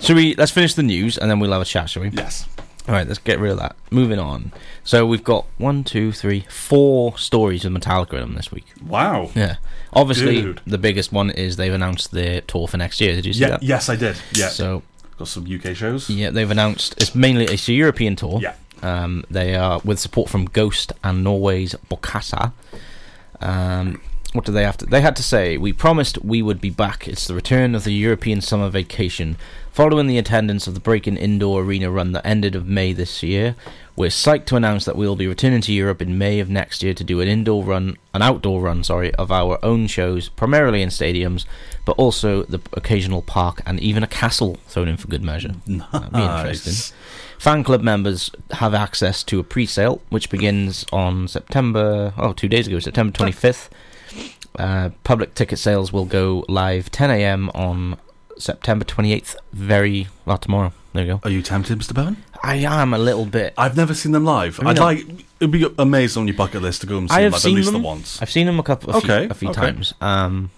should 0.02 0.16
we, 0.16 0.34
let's 0.34 0.52
finish 0.52 0.74
the 0.74 0.82
news 0.82 1.16
and 1.18 1.30
then 1.30 1.38
we'll 1.40 1.52
have 1.52 1.62
a 1.62 1.64
chat, 1.64 1.88
shall 1.90 2.02
we? 2.02 2.10
yes. 2.10 2.46
Alright, 2.88 3.06
let's 3.06 3.20
get 3.20 3.38
rid 3.38 3.52
of 3.52 3.58
that. 3.58 3.76
Moving 3.92 4.18
on. 4.18 4.50
So 4.82 5.06
we've 5.06 5.22
got 5.22 5.46
one, 5.58 5.84
two, 5.84 6.10
three, 6.10 6.40
four 6.50 7.16
stories 7.16 7.62
with 7.64 7.72
Metallica 7.72 8.14
in 8.14 8.20
them 8.22 8.34
this 8.34 8.50
week. 8.50 8.66
Wow. 8.84 9.30
Yeah. 9.36 9.56
Obviously, 9.92 10.42
Dude. 10.42 10.60
the 10.66 10.78
biggest 10.78 11.12
one 11.12 11.30
is 11.30 11.54
they've 11.56 11.72
announced 11.72 12.10
their 12.10 12.40
tour 12.40 12.66
for 12.66 12.78
next 12.78 13.00
year. 13.00 13.14
Did 13.14 13.24
you 13.24 13.32
see 13.32 13.40
Yeah. 13.42 13.50
that? 13.50 13.62
Yes, 13.62 13.88
I 13.88 13.94
did. 13.94 14.16
Yeah. 14.34 14.48
So, 14.48 14.82
Got 15.16 15.28
some 15.28 15.46
UK 15.46 15.76
shows. 15.76 16.10
yeah, 16.10 16.30
they've 16.30 16.50
announced 16.50 16.94
it's 17.00 17.14
mainly 17.14 17.44
it's 17.44 17.68
a 17.68 17.72
European 17.72 18.16
tour. 18.16 18.40
Yeah. 18.42 18.54
Um, 18.82 19.24
they 19.30 19.54
are 19.54 19.80
with 19.84 20.00
support 20.00 20.28
from 20.28 20.46
Ghost 20.46 20.92
and 21.04 21.22
Norway's 21.22 21.76
Bokassa. 21.88 22.50
Um, 23.40 24.00
what 24.32 24.44
do 24.44 24.52
they 24.52 24.64
have 24.64 24.78
to? 24.78 24.86
They 24.86 25.02
had 25.02 25.16
to 25.16 25.22
say, 25.22 25.56
"We 25.58 25.72
promised 25.72 26.24
we 26.24 26.40
would 26.40 26.60
be 26.60 26.70
back. 26.70 27.06
It's 27.06 27.26
the 27.26 27.34
return 27.34 27.74
of 27.74 27.84
the 27.84 27.92
European 27.92 28.40
summer 28.40 28.70
vacation, 28.70 29.36
following 29.72 30.06
the 30.06 30.18
attendance 30.18 30.66
of 30.66 30.74
the 30.74 30.80
Breaking 30.80 31.16
Indoor 31.16 31.62
Arena 31.62 31.90
run 31.90 32.12
that 32.12 32.26
ended 32.26 32.54
of 32.54 32.66
May 32.66 32.92
this 32.92 33.22
year. 33.22 33.54
We're 33.94 34.08
psyched 34.08 34.46
to 34.46 34.56
announce 34.56 34.86
that 34.86 34.96
we 34.96 35.06
will 35.06 35.16
be 35.16 35.26
returning 35.26 35.60
to 35.62 35.72
Europe 35.72 36.00
in 36.00 36.16
May 36.16 36.40
of 36.40 36.48
next 36.48 36.82
year 36.82 36.94
to 36.94 37.04
do 37.04 37.20
an 37.20 37.28
indoor 37.28 37.62
run, 37.62 37.98
an 38.14 38.22
outdoor 38.22 38.62
run, 38.62 38.82
sorry, 38.84 39.14
of 39.16 39.30
our 39.30 39.58
own 39.62 39.86
shows, 39.86 40.30
primarily 40.30 40.80
in 40.80 40.88
stadiums, 40.88 41.44
but 41.84 41.92
also 41.98 42.42
the 42.44 42.60
occasional 42.72 43.20
park 43.20 43.60
and 43.66 43.78
even 43.80 44.02
a 44.02 44.06
castle 44.06 44.58
thrown 44.66 44.88
in 44.88 44.96
for 44.96 45.08
good 45.08 45.22
measure. 45.22 45.54
That'd 45.66 46.12
be 46.12 46.22
interesting." 46.22 46.94
Fan 47.38 47.64
club 47.64 47.82
members 47.82 48.30
have 48.52 48.72
access 48.72 49.24
to 49.24 49.40
a 49.40 49.42
pre-sale, 49.42 50.00
which 50.10 50.30
begins 50.30 50.86
on 50.92 51.26
September. 51.26 52.14
Oh, 52.16 52.32
two 52.32 52.48
days 52.48 52.68
ago, 52.68 52.78
September 52.78 53.12
twenty 53.12 53.32
fifth. 53.32 53.68
Uh, 54.58 54.90
public 55.04 55.34
ticket 55.34 55.58
sales 55.58 55.92
will 55.92 56.04
go 56.04 56.44
live 56.48 56.90
10 56.90 57.10
a.m. 57.10 57.50
on 57.54 57.96
September 58.38 58.84
28th. 58.84 59.34
Very 59.52 60.08
well 60.24 60.38
tomorrow. 60.38 60.72
There 60.92 61.04
you 61.04 61.12
go. 61.14 61.20
Are 61.24 61.30
you 61.30 61.40
tempted, 61.42 61.78
Mr. 61.78 61.94
Byrne? 61.94 62.18
I 62.42 62.56
am 62.56 62.92
a 62.92 62.98
little 62.98 63.24
bit. 63.24 63.54
I've 63.56 63.76
never 63.76 63.94
seen 63.94 64.12
them 64.12 64.24
live. 64.24 64.58
I'd 64.60 64.76
not? 64.76 64.78
like. 64.78 65.06
It'd 65.40 65.50
be 65.50 65.66
amazing 65.78 66.20
on 66.22 66.28
your 66.28 66.36
bucket 66.36 66.60
list 66.62 66.82
to 66.82 66.86
go 66.86 66.98
and 66.98 67.08
see 67.10 67.16
I 67.16 67.22
them 67.22 67.24
have 67.24 67.32
live 67.34 67.42
seen 67.42 67.52
at 67.52 67.56
least 67.56 67.72
them 67.72 67.82
the 67.82 67.86
once. 67.88 68.20
I've 68.22 68.30
seen 68.30 68.46
them 68.46 68.60
a 68.60 68.62
couple, 68.62 68.90
a 68.94 69.00
few, 69.00 69.10
Okay, 69.12 69.28
a 69.28 69.34
few 69.34 69.48
okay. 69.50 69.60
times. 69.60 69.94
Um, 70.00 70.50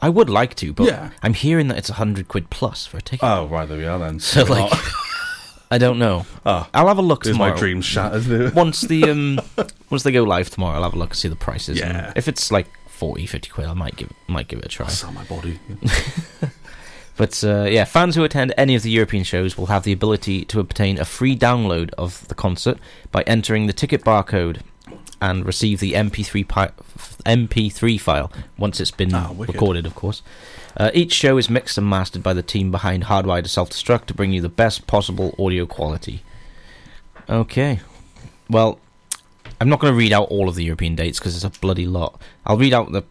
I 0.00 0.08
would 0.08 0.30
like 0.30 0.54
to, 0.56 0.72
but 0.72 0.86
Yeah. 0.86 1.10
I'm 1.22 1.34
hearing 1.34 1.68
that 1.68 1.78
it's 1.78 1.90
a 1.90 1.94
hundred 1.94 2.26
quid 2.28 2.48
plus 2.50 2.86
for 2.86 2.96
a 2.96 3.02
ticket. 3.02 3.22
Oh, 3.22 3.46
right, 3.46 3.68
there 3.68 3.78
we 3.78 3.84
are 3.86 3.98
then. 3.98 4.18
so 4.18 4.44
We're 4.44 4.50
like, 4.50 4.70
not- 4.72 4.82
I 5.70 5.78
don't 5.78 5.98
know. 5.98 6.26
Ah, 6.44 6.68
I'll 6.74 6.88
have 6.88 6.98
a 6.98 7.02
look 7.02 7.24
there's 7.24 7.36
tomorrow. 7.36 7.52
my 7.54 7.58
dreams 7.58 7.84
shattered. 7.84 8.54
once 8.54 8.80
the 8.82 9.04
um 9.10 9.40
once 9.90 10.02
they 10.02 10.10
go 10.12 10.22
live 10.24 10.50
tomorrow, 10.50 10.76
I'll 10.76 10.82
have 10.84 10.94
a 10.94 10.98
look 10.98 11.10
and 11.10 11.16
see 11.18 11.28
the 11.28 11.36
prices. 11.36 11.80
and 11.80 11.92
Yeah. 11.94 12.12
if 12.16 12.28
it's 12.28 12.50
like 12.50 12.66
40, 13.02 13.26
50 13.26 13.50
quid, 13.50 13.66
I 13.66 13.72
might 13.74 13.96
give 13.96 14.12
might 14.28 14.46
give 14.46 14.60
it 14.60 14.66
a 14.66 14.68
try. 14.68 14.86
Sell 14.86 15.10
my 15.10 15.24
body. 15.24 15.58
But 17.16 17.42
uh, 17.44 17.64
yeah, 17.64 17.84
fans 17.84 18.14
who 18.14 18.22
attend 18.24 18.54
any 18.56 18.76
of 18.76 18.82
the 18.82 18.90
European 18.90 19.24
shows 19.24 19.58
will 19.58 19.66
have 19.66 19.82
the 19.82 19.92
ability 19.92 20.44
to 20.46 20.60
obtain 20.60 20.98
a 21.00 21.04
free 21.04 21.36
download 21.36 21.90
of 21.98 22.26
the 22.28 22.34
concert 22.34 22.78
by 23.10 23.22
entering 23.22 23.66
the 23.66 23.72
ticket 23.72 24.02
barcode 24.02 24.62
and 25.20 25.44
receive 25.44 25.80
the 25.80 25.92
MP3 25.92 26.46
pi- 26.46 26.70
MP3 27.26 28.00
file 28.00 28.32
once 28.56 28.80
it's 28.80 28.90
been 28.92 29.10
wicked. 29.36 29.52
recorded, 29.54 29.84
of 29.84 29.94
course. 29.94 30.22
Uh, 30.76 30.90
each 30.94 31.12
show 31.12 31.36
is 31.36 31.50
mixed 31.50 31.76
and 31.76 31.90
mastered 31.90 32.22
by 32.22 32.32
the 32.32 32.42
team 32.42 32.70
behind 32.70 33.04
Hardwired 33.04 33.42
to 33.42 33.48
Self 33.48 33.70
Destruct 33.70 34.06
to 34.06 34.14
bring 34.14 34.32
you 34.32 34.40
the 34.40 34.48
best 34.48 34.86
possible 34.86 35.34
audio 35.38 35.66
quality. 35.66 36.22
Okay, 37.28 37.80
well, 38.48 38.80
I'm 39.62 39.68
not 39.68 39.78
going 39.78 39.92
to 39.92 39.96
read 39.96 40.12
out 40.12 40.26
all 40.28 40.48
of 40.48 40.56
the 40.56 40.64
European 40.64 40.96
dates 40.96 41.20
because 41.20 41.36
it's 41.36 41.44
a 41.44 41.60
bloody 41.60 41.86
lot. 41.86 42.20
I'll 42.44 42.56
read 42.56 42.74
out 42.74 42.90
the 42.90 43.04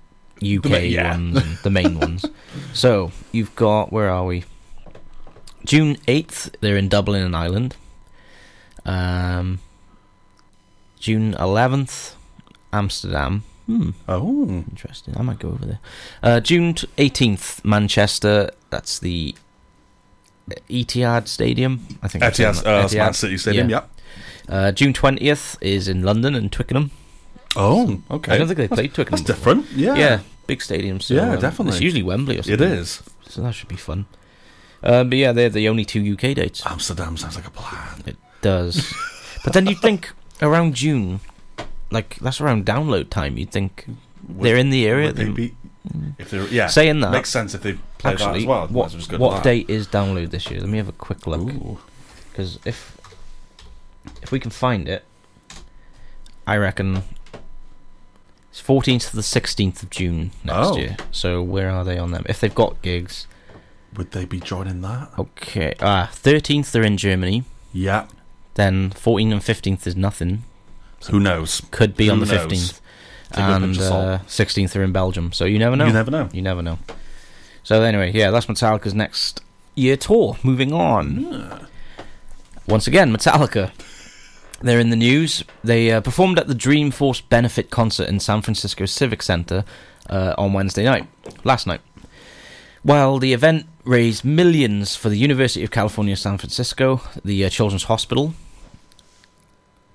UK 0.57 0.65
ma- 0.65 0.77
yeah. 0.79 1.11
ones, 1.11 1.61
the 1.61 1.69
main 1.69 1.97
ones. 2.05 2.25
So 2.73 3.13
you've 3.31 3.55
got 3.55 3.93
where 3.93 4.09
are 4.09 4.25
we? 4.25 4.43
June 5.63 5.95
8th, 6.09 6.53
they're 6.59 6.75
in 6.75 6.89
Dublin 6.89 7.23
and 7.23 7.37
Ireland. 7.37 7.77
Um, 8.83 9.59
June 10.99 11.35
11th, 11.35 12.15
Amsterdam. 12.73 13.45
Hmm. 13.67 13.91
Oh, 14.09 14.65
Interesting. 14.69 15.15
I 15.15 15.21
might 15.21 15.39
go 15.39 15.51
over 15.51 15.65
there. 15.65 15.79
Uh, 16.21 16.41
June 16.41 16.73
18th, 16.73 17.63
Manchester. 17.63 18.51
That's 18.71 18.99
the 18.99 19.35
Etihad 20.69 21.29
Stadium. 21.29 21.87
I 22.01 22.09
think. 22.09 22.25
Etihad, 22.25 22.65
uh, 22.65 22.87
Etihad. 22.89 22.97
Man 22.97 23.13
City 23.13 23.37
Stadium. 23.37 23.69
Yeah. 23.69 23.83
Yeah. 23.83 24.00
Uh, 24.51 24.71
June 24.73 24.91
20th 24.91 25.57
is 25.61 25.87
in 25.87 26.03
London 26.03 26.35
and 26.35 26.51
Twickenham. 26.51 26.91
Oh, 27.55 28.01
okay. 28.11 28.33
I 28.33 28.37
don't 28.37 28.47
think 28.47 28.57
they 28.57 28.67
played 28.67 28.93
Twickenham. 28.93 29.23
That's 29.23 29.39
before. 29.39 29.55
different. 29.55 29.77
Yeah. 29.77 29.95
Yeah, 29.95 30.19
big 30.45 30.61
stadium. 30.61 30.99
So, 30.99 31.13
Yeah, 31.13 31.33
um, 31.33 31.39
definitely. 31.39 31.73
It's 31.73 31.81
usually 31.81 32.03
Wembley 32.03 32.37
or 32.37 32.43
something. 32.43 32.67
is. 32.69 33.01
So 33.27 33.41
that 33.41 33.53
should 33.53 33.69
be 33.69 33.77
fun. 33.77 34.07
Um, 34.83 35.09
but 35.09 35.17
yeah, 35.17 35.31
they're 35.31 35.49
the 35.49 35.69
only 35.69 35.85
two 35.85 36.13
UK 36.13 36.35
dates. 36.35 36.65
Amsterdam 36.65 37.15
sounds 37.15 37.35
like 37.35 37.47
a 37.47 37.51
plan. 37.51 38.03
It 38.05 38.17
does. 38.41 38.93
but 39.43 39.53
then 39.53 39.67
you'd 39.67 39.79
think 39.79 40.11
around 40.41 40.75
June, 40.75 41.21
like 41.89 42.15
that's 42.15 42.41
around 42.41 42.65
download 42.65 43.09
time. 43.09 43.38
You'd 43.38 43.51
think 43.51 43.86
they're 44.28 44.57
in 44.57 44.69
the 44.69 44.86
area. 44.88 45.07
Would 45.07 45.15
they 45.15 45.30
be, 45.30 45.55
if 46.17 46.30
they're 46.30 46.47
yeah, 46.47 46.67
Saying 46.67 46.99
that, 47.01 47.11
makes 47.11 47.30
sense 47.30 47.53
if 47.53 47.61
they 47.61 47.78
play 47.99 48.15
that 48.15 48.36
as 48.36 48.45
well. 48.45 48.67
What, 48.67 48.88
as 48.88 48.93
well 48.93 48.99
just 48.99 49.09
go 49.09 49.17
to 49.17 49.23
what 49.23 49.43
date 49.43 49.69
is 49.69 49.88
download 49.88 50.32
this 50.32 50.49
year? 50.49 50.59
Let 50.59 50.69
me 50.69 50.78
have 50.78 50.89
a 50.89 50.93
quick 50.93 51.28
look. 51.28 51.80
Because 52.32 52.59
if 52.65 52.97
if 54.22 54.32
we 54.32 54.39
can 54.39 54.52
find 54.52 54.88
it, 54.88 55.04
I 56.47 56.58
reckon 56.58 57.04
it's 58.49 58.62
14th 58.62 59.10
to 59.12 59.16
the 59.16 59.22
16th 59.22 59.84
of 59.84 59.89
June 59.89 60.32
next 60.43 60.58
Oh. 60.72 60.78
year. 60.78 60.97
So 61.12 61.41
where 61.41 61.70
are 61.70 61.84
they 61.84 61.97
on 61.97 62.12
them? 62.12 62.26
If 62.28 62.39
they've 62.39 62.54
got 62.54 62.82
gigs, 62.82 63.28
Would 63.95 64.12
they 64.12 64.26
be 64.26 64.39
joining 64.39 64.82
that? 64.82 65.10
okay. 65.18 65.74
Ah, 65.82 66.10
13th 66.14 66.72
they're 66.72 66.84
in 66.84 66.97
Germany. 66.97 67.43
Yeah. 67.74 68.08
Then 68.56 68.89
14th 68.91 69.32
and 69.32 69.41
15th 69.41 69.88
is 69.88 69.95
nothing. 69.95 70.43
Who 71.10 71.20
knows? 71.20 71.62
Could 71.72 71.95
be 71.95 72.08
Who 72.08 72.12
on 72.14 72.20
the 72.20 72.26
knows? 72.26 72.45
15th. 72.52 72.80
Take 73.32 73.39
a 73.39 73.56
And 73.56 73.78
uh, 73.80 74.20
16th 74.28 74.76
are 74.76 74.84
in 74.84 74.91
Belgium. 74.91 75.32
So 75.32 75.45
you 75.45 75.58
never 75.58 75.76
know. 75.78 75.86
You 75.88 75.93
never 75.93 76.12
know. 76.12 76.30
You 76.34 76.41
never 76.41 76.62
know. 76.62 76.80
So 77.64 77.82
anyway, 77.82 78.12
yeah, 78.14 78.30
that's 78.32 78.47
Metallica's 78.47 78.93
next 78.93 79.41
year 79.76 79.95
tour. 79.95 80.38
Moving 80.43 80.74
on. 80.74 81.68
Once 82.68 82.88
again, 82.88 83.12
Metallica. 83.16 83.72
They're 84.62 84.80
in 84.80 84.89
the 84.89 84.95
news. 84.95 85.43
They 85.64 85.91
uh, 85.91 86.01
performed 86.01 86.38
at 86.38 86.47
the 86.47 86.53
Dreamforce 86.53 87.28
benefit 87.30 87.70
concert 87.70 88.07
in 88.07 88.20
San 88.20 88.41
Francisco 88.41 88.86
Civic 88.86 89.22
Center 89.22 89.66
uh, 90.09 90.36
on 90.38 90.53
Wednesday 90.53 90.84
night, 90.84 91.07
last 91.43 91.66
night. 91.66 91.82
While 92.84 93.20
the 93.20 93.34
event 93.34 93.68
raised 93.84 94.24
millions 94.24 94.95
for 94.95 95.09
the 95.09 95.18
University 95.18 95.64
of 95.64 95.72
California, 95.72 96.16
San 96.16 96.38
Francisco, 96.38 97.01
the 97.24 97.45
uh, 97.45 97.49
Children's 97.49 97.84
Hospital, 97.84 98.34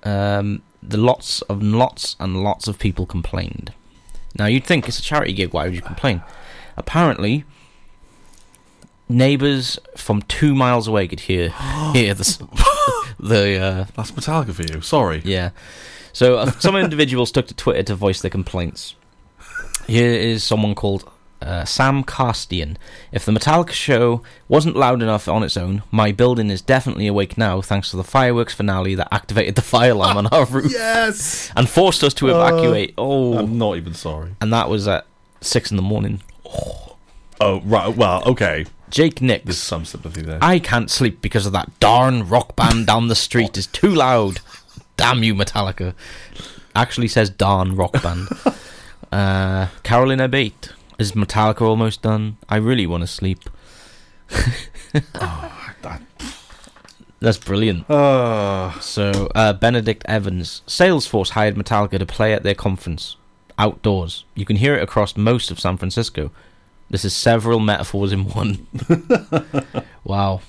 um, 0.02 0.62
the 0.82 0.96
lots 0.96 1.42
of 1.42 1.62
lots 1.62 2.16
and 2.20 2.42
lots 2.42 2.68
of 2.68 2.78
people 2.78 3.06
complained. 3.06 3.72
Now 4.38 4.46
you'd 4.46 4.64
think 4.64 4.86
it's 4.86 4.98
a 4.98 5.02
charity 5.02 5.32
gig. 5.32 5.52
Why 5.52 5.64
would 5.64 5.74
you 5.74 5.82
complain? 5.82 6.22
Apparently, 6.76 7.44
neighbours 9.08 9.78
from 9.96 10.22
two 10.22 10.54
miles 10.54 10.88
away 10.88 11.06
could 11.08 11.20
hear 11.20 11.50
hear 11.92 12.14
the 12.14 12.48
the 13.18 13.58
uh, 13.58 13.84
That's 13.96 14.10
Metallica 14.12 14.52
for 14.52 14.62
you. 14.62 14.80
Sorry. 14.80 15.22
yeah. 15.24 15.50
So 16.12 16.36
uh, 16.38 16.50
some 16.52 16.76
individuals 16.76 17.30
took 17.30 17.46
to 17.48 17.54
Twitter 17.54 17.82
to 17.84 17.94
voice 17.94 18.20
their 18.22 18.30
complaints. 18.30 18.94
Here 19.86 20.10
is 20.10 20.42
someone 20.42 20.74
called 20.74 21.08
uh, 21.42 21.64
Sam 21.66 22.02
Carstian. 22.02 22.76
If 23.12 23.24
the 23.26 23.32
Metallica 23.32 23.70
show 23.72 24.22
wasn't 24.48 24.76
loud 24.76 25.02
enough 25.02 25.28
on 25.28 25.42
its 25.42 25.56
own, 25.58 25.82
my 25.90 26.12
building 26.12 26.48
is 26.50 26.62
definitely 26.62 27.06
awake 27.06 27.36
now 27.36 27.60
thanks 27.60 27.90
to 27.90 27.96
the 27.98 28.02
fireworks 28.02 28.54
finale 28.54 28.94
that 28.94 29.08
activated 29.12 29.54
the 29.54 29.62
fire 29.62 29.90
alarm 29.92 30.16
on 30.16 30.26
our 30.28 30.46
roof 30.50 30.72
Yes. 30.72 31.52
and 31.54 31.68
forced 31.68 32.02
us 32.02 32.14
to 32.14 32.28
evacuate. 32.28 32.94
oh, 32.96 33.38
I'm 33.38 33.58
not 33.58 33.76
even 33.76 33.92
sorry. 33.94 34.34
and 34.40 34.50
that 34.52 34.68
was 34.70 34.88
at 34.88 35.06
six 35.42 35.70
in 35.70 35.76
the 35.76 35.82
morning. 35.82 36.22
Oh 37.40 37.60
right. 37.64 37.94
Well, 37.94 38.22
okay. 38.24 38.64
Jake 38.90 39.20
Nicks. 39.20 39.44
There's 39.44 39.58
some 39.58 39.84
sympathy 39.84 40.22
there. 40.22 40.38
I 40.42 40.58
can't 40.58 40.90
sleep 40.90 41.20
because 41.20 41.46
of 41.46 41.52
that 41.52 41.70
darn 41.80 42.28
rock 42.28 42.56
band 42.56 42.86
down 42.86 43.08
the 43.08 43.14
street 43.14 43.56
is 43.56 43.66
too 43.66 43.94
loud. 43.94 44.40
Damn 44.96 45.22
you, 45.22 45.34
Metallica. 45.34 45.94
Actually 46.74 47.08
says 47.08 47.28
darn 47.30 47.74
rock 47.76 48.00
band. 48.02 48.28
uh, 49.12 49.68
Carolyn 49.82 50.20
Abate. 50.20 50.70
Is 50.98 51.12
Metallica 51.12 51.62
almost 51.62 52.00
done? 52.02 52.36
I 52.48 52.56
really 52.56 52.86
want 52.86 53.02
to 53.02 53.06
sleep. 53.06 53.50
that- 54.92 56.02
That's 57.20 57.38
brilliant. 57.38 57.88
Uh, 57.90 58.78
So, 58.80 59.30
uh, 59.34 59.52
Benedict 59.54 60.04
Evans. 60.06 60.62
Salesforce 60.66 61.30
hired 61.30 61.54
Metallica 61.56 61.98
to 61.98 62.06
play 62.06 62.32
at 62.32 62.42
their 62.42 62.54
conference 62.54 63.16
outdoors. 63.58 64.24
You 64.34 64.44
can 64.44 64.56
hear 64.56 64.74
it 64.76 64.82
across 64.82 65.16
most 65.16 65.50
of 65.50 65.58
San 65.60 65.76
Francisco. 65.76 66.30
This 66.90 67.04
is 67.04 67.14
several 67.14 67.58
metaphors 67.58 68.12
in 68.12 68.24
one. 68.30 68.66
wow. 70.04 70.40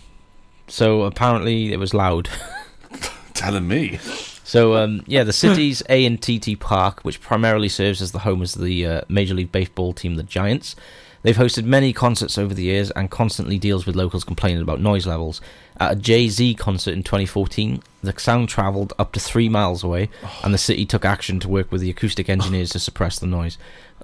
So, 0.67 1.03
apparently, 1.03 1.73
it 1.73 1.79
was 1.79 1.93
loud. 1.93 2.29
telling 3.33 3.67
me. 3.67 3.99
So 4.43 4.75
um, 4.75 5.03
yeah, 5.05 5.23
the 5.23 5.33
city's 5.33 5.81
AT&T 5.89 6.55
Park, 6.55 7.01
which 7.01 7.21
primarily 7.21 7.69
serves 7.69 8.01
as 8.01 8.11
the 8.11 8.19
home 8.19 8.41
of 8.41 8.53
the 8.53 8.85
uh, 8.85 9.01
Major 9.09 9.33
League 9.33 9.51
Baseball 9.51 9.93
team, 9.93 10.15
the 10.15 10.23
Giants. 10.23 10.75
They've 11.21 11.35
hosted 11.35 11.65
many 11.65 11.91
concerts 11.91 12.37
over 12.37 12.53
the 12.53 12.63
years 12.63 12.89
and 12.91 13.11
constantly 13.11 13.59
deals 13.59 13.85
with 13.85 13.95
locals 13.95 14.23
complaining 14.23 14.61
about 14.61 14.79
noise 14.79 15.05
levels. 15.05 15.41
At 15.79 15.91
a 15.91 15.95
Jay 15.95 16.29
Z 16.29 16.55
concert 16.55 16.93
in 16.93 17.03
2014, 17.03 17.81
the 18.01 18.17
sound 18.17 18.47
travelled 18.47 18.93
up 18.97 19.11
to 19.13 19.19
three 19.19 19.49
miles 19.49 19.83
away, 19.83 20.09
and 20.43 20.53
the 20.53 20.57
city 20.57 20.85
took 20.85 21.03
action 21.03 21.39
to 21.41 21.49
work 21.49 21.71
with 21.71 21.81
the 21.81 21.89
acoustic 21.89 22.29
engineers 22.29 22.69
to 22.69 22.79
suppress 22.79 23.19
the 23.19 23.27
noise. 23.27 23.57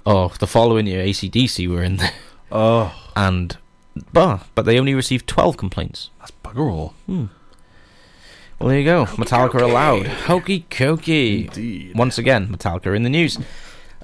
Oh, 0.06 0.30
the 0.39 0.47
following 0.47 0.86
year, 0.88 1.04
ACDC 1.06 1.68
were 1.70 1.84
in 1.84 1.97
there, 1.97 2.12
Oh, 2.51 2.93
and 3.16 3.58
but 4.12 4.43
but 4.56 4.64
they 4.66 4.78
only 4.80 4.93
received 4.93 5.28
12 5.28 5.56
complaints. 5.58 6.10
that's 6.20 6.32
bugger 6.43 6.72
all. 6.72 6.93
Well, 7.08 8.70
there 8.70 8.80
you 8.80 8.86
go. 8.86 9.06
Metallica 9.06 9.62
allowed. 9.62 10.08
Hokey 10.08 10.66
cokey. 10.70 11.47
Indeed. 11.47 11.95
Once 11.95 12.18
again, 12.18 12.47
Metallica 12.47 12.95
in 12.95 13.04
the 13.04 13.10
news. 13.10 13.38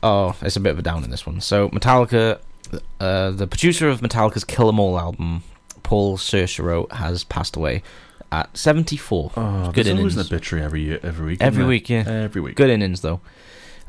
Oh, 0.04 0.36
it's 0.42 0.56
a 0.56 0.60
bit 0.60 0.72
of 0.72 0.80
a 0.80 0.82
down 0.82 1.04
in 1.04 1.10
this 1.12 1.26
one. 1.26 1.40
So, 1.42 1.70
Metallica, 1.70 2.40
uh, 3.00 3.32
the 3.32 3.48
producer 3.48 3.90
of 3.90 4.02
Metallica's 4.02 4.44
Kill 4.44 4.70
'Em 4.70 4.80
All 4.80 5.00
album, 5.00 5.44
Paul 5.84 6.18
Cerchero, 6.18 6.92
has 6.94 7.24
passed 7.24 7.56
away 7.56 7.84
at 8.32 8.56
74. 8.58 9.32
Oh, 9.36 9.72
Good 9.72 9.86
there's 9.86 9.98
always 9.98 10.16
innings. 10.16 10.30
an 10.30 10.36
obituary 10.36 10.64
every 10.66 10.82
year, 10.84 11.00
every 11.04 11.26
week. 11.26 11.38
Every 11.42 11.64
week, 11.66 11.90
yeah. 11.90 12.04
Every 12.08 12.42
week. 12.42 12.56
Good 12.56 12.70
innings, 12.70 13.02
though. 13.02 13.22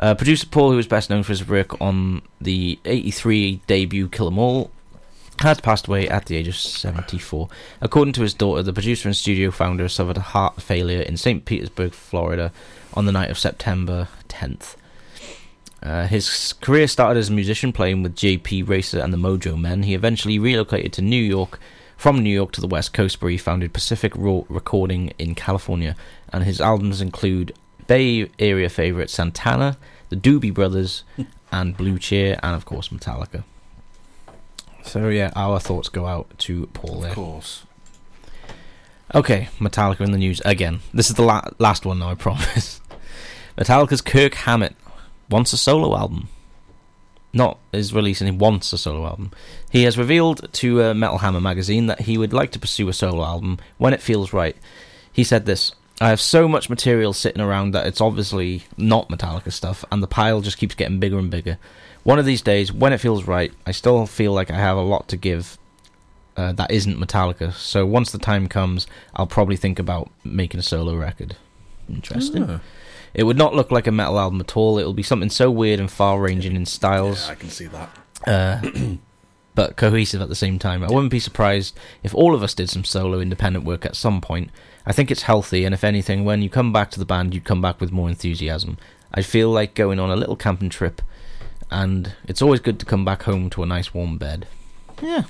Uh, 0.00 0.14
producer 0.14 0.46
Paul, 0.46 0.72
who 0.72 0.78
is 0.78 0.86
best 0.86 1.10
known 1.10 1.22
for 1.22 1.32
his 1.32 1.46
work 1.46 1.78
on 1.80 2.22
the 2.40 2.78
83 2.86 3.60
debut 3.66 4.08
Kill 4.08 4.28
'Em 4.28 4.38
All, 4.38 4.70
has 5.40 5.60
passed 5.60 5.88
away 5.88 6.08
at 6.08 6.26
the 6.26 6.36
age 6.36 6.48
of 6.48 6.56
74. 6.56 7.48
According 7.82 8.12
to 8.14 8.22
his 8.22 8.34
daughter, 8.34 8.62
the 8.62 8.72
producer 8.72 9.08
and 9.08 9.16
studio 9.16 9.50
founder 9.50 9.88
suffered 9.88 10.16
a 10.16 10.20
heart 10.20 10.60
failure 10.60 11.00
in 11.00 11.16
St. 11.16 11.44
Petersburg, 11.44 11.92
Florida, 11.92 12.50
on 12.94 13.04
the 13.04 13.12
night 13.12 13.30
of 13.30 13.38
September 13.38 14.08
10th. 14.28 14.76
Uh, 15.82 16.06
his 16.06 16.54
career 16.54 16.86
started 16.86 17.18
as 17.18 17.30
a 17.30 17.32
musician 17.32 17.72
playing 17.72 18.02
with 18.02 18.16
JP 18.16 18.68
Racer 18.68 19.00
and 19.00 19.12
the 19.12 19.18
Mojo 19.18 19.58
Men. 19.58 19.82
He 19.82 19.94
eventually 19.94 20.38
relocated 20.38 20.92
to 20.94 21.02
New 21.02 21.22
York, 21.22 21.58
from 21.96 22.22
New 22.22 22.30
York 22.30 22.52
to 22.52 22.60
the 22.60 22.66
West 22.66 22.92
Coast, 22.92 23.20
where 23.20 23.30
he 23.30 23.38
founded 23.38 23.72
Pacific 23.72 24.12
Raw 24.14 24.42
Recording 24.48 25.12
in 25.18 25.34
California. 25.34 25.96
And 26.32 26.44
his 26.44 26.60
albums 26.60 27.00
include 27.00 27.52
Bay 27.90 28.30
Area 28.38 28.68
favorite 28.68 29.10
Santana, 29.10 29.76
the 30.10 30.16
Doobie 30.16 30.54
Brothers, 30.54 31.02
and 31.52 31.76
Blue 31.76 31.98
Cheer, 31.98 32.38
and 32.40 32.54
of 32.54 32.64
course 32.64 32.90
Metallica. 32.90 33.42
So 34.84 35.08
yeah, 35.08 35.32
our 35.34 35.58
thoughts 35.58 35.88
go 35.88 36.06
out 36.06 36.30
to 36.38 36.68
Paul 36.68 37.00
there. 37.00 37.10
Of 37.10 37.16
course. 37.16 37.64
Okay, 39.12 39.48
Metallica 39.58 40.02
in 40.02 40.12
the 40.12 40.18
news 40.18 40.40
again. 40.44 40.78
This 40.94 41.10
is 41.10 41.16
the 41.16 41.24
la- 41.24 41.48
last 41.58 41.84
one 41.84 41.98
now, 41.98 42.10
I 42.10 42.14
promise. 42.14 42.80
Metallica's 43.58 44.02
Kirk 44.02 44.34
Hammett 44.34 44.76
wants 45.28 45.52
a 45.52 45.56
solo 45.56 45.98
album. 45.98 46.28
Not 47.32 47.58
is 47.72 47.92
releasing, 47.92 48.28
he 48.28 48.38
wants 48.38 48.72
a 48.72 48.78
solo 48.78 49.04
album. 49.04 49.32
He 49.68 49.82
has 49.82 49.98
revealed 49.98 50.48
to 50.52 50.80
uh, 50.84 50.94
Metal 50.94 51.18
Hammer 51.18 51.40
magazine 51.40 51.86
that 51.86 52.02
he 52.02 52.16
would 52.16 52.32
like 52.32 52.52
to 52.52 52.60
pursue 52.60 52.88
a 52.88 52.92
solo 52.92 53.24
album 53.24 53.58
when 53.78 53.92
it 53.92 54.00
feels 54.00 54.32
right. 54.32 54.56
He 55.12 55.24
said 55.24 55.44
this 55.44 55.72
I 56.00 56.08
have 56.08 56.20
so 56.20 56.48
much 56.48 56.70
material 56.70 57.12
sitting 57.12 57.42
around 57.42 57.72
that 57.72 57.86
it's 57.86 58.00
obviously 58.00 58.64
not 58.76 59.08
Metallica 59.08 59.52
stuff, 59.52 59.84
and 59.92 60.02
the 60.02 60.06
pile 60.06 60.40
just 60.40 60.58
keeps 60.58 60.74
getting 60.74 60.98
bigger 60.98 61.18
and 61.18 61.30
bigger. 61.30 61.58
One 62.04 62.18
of 62.18 62.24
these 62.24 62.40
days, 62.40 62.72
when 62.72 62.94
it 62.94 62.98
feels 62.98 63.24
right, 63.24 63.52
I 63.66 63.72
still 63.72 64.06
feel 64.06 64.32
like 64.32 64.50
I 64.50 64.56
have 64.56 64.78
a 64.78 64.82
lot 64.82 65.08
to 65.08 65.16
give 65.18 65.58
uh, 66.36 66.52
that 66.52 66.70
isn't 66.70 66.98
Metallica. 66.98 67.52
So 67.52 67.84
once 67.84 68.12
the 68.12 68.18
time 68.18 68.48
comes, 68.48 68.86
I'll 69.14 69.26
probably 69.26 69.56
think 69.56 69.78
about 69.78 70.10
making 70.24 70.58
a 70.58 70.62
solo 70.62 70.96
record. 70.96 71.36
Interesting. 71.88 72.44
Ah. 72.48 72.60
It 73.12 73.24
would 73.24 73.36
not 73.36 73.54
look 73.54 73.70
like 73.70 73.86
a 73.86 73.92
metal 73.92 74.18
album 74.18 74.40
at 74.40 74.56
all. 74.56 74.78
It 74.78 74.84
will 74.84 74.94
be 74.94 75.02
something 75.02 75.28
so 75.28 75.50
weird 75.50 75.80
and 75.80 75.90
far-ranging 75.90 76.54
in 76.56 76.64
styles. 76.64 77.26
Yeah, 77.26 77.32
I 77.32 77.34
can 77.34 77.50
see 77.50 77.66
that. 77.66 77.90
uh, 78.26 78.96
but 79.54 79.76
cohesive 79.76 80.22
at 80.22 80.28
the 80.28 80.34
same 80.34 80.58
time. 80.58 80.82
I 80.82 80.86
wouldn't 80.86 81.10
be 81.10 81.20
surprised 81.20 81.76
if 82.02 82.14
all 82.14 82.34
of 82.34 82.42
us 82.42 82.54
did 82.54 82.70
some 82.70 82.84
solo 82.84 83.20
independent 83.20 83.64
work 83.64 83.84
at 83.84 83.96
some 83.96 84.20
point. 84.20 84.50
I 84.86 84.92
think 84.92 85.10
it's 85.10 85.22
healthy, 85.22 85.64
and 85.64 85.74
if 85.74 85.84
anything, 85.84 86.24
when 86.24 86.42
you 86.42 86.48
come 86.48 86.72
back 86.72 86.90
to 86.92 86.98
the 86.98 87.04
band, 87.04 87.34
you'd 87.34 87.44
come 87.44 87.60
back 87.60 87.80
with 87.80 87.92
more 87.92 88.08
enthusiasm. 88.08 88.78
I 89.12 89.22
feel 89.22 89.50
like 89.50 89.74
going 89.74 89.98
on 89.98 90.10
a 90.10 90.16
little 90.16 90.36
camping 90.36 90.70
trip, 90.70 91.02
and 91.70 92.14
it's 92.26 92.40
always 92.42 92.60
good 92.60 92.78
to 92.80 92.86
come 92.86 93.04
back 93.04 93.24
home 93.24 93.50
to 93.50 93.62
a 93.62 93.66
nice 93.66 93.92
warm 93.92 94.18
bed. 94.18 94.46
Yeah. 95.02 95.24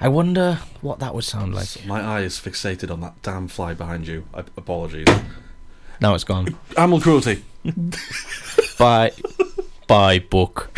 I 0.00 0.08
wonder 0.08 0.60
what 0.82 0.98
that 0.98 1.14
would 1.14 1.24
sound 1.24 1.54
like. 1.54 1.86
My 1.86 2.00
eye 2.00 2.20
is 2.22 2.38
fixated 2.38 2.90
on 2.90 3.00
that 3.00 3.20
damn 3.22 3.48
fly 3.48 3.72
behind 3.74 4.06
you. 4.06 4.26
I, 4.34 4.40
apologies. 4.56 5.06
Now 6.00 6.14
it's 6.14 6.24
gone. 6.24 6.56
Animal 6.76 7.00
cruelty. 7.00 7.42
By 8.78 9.12
by 9.86 10.18
book. 10.18 10.70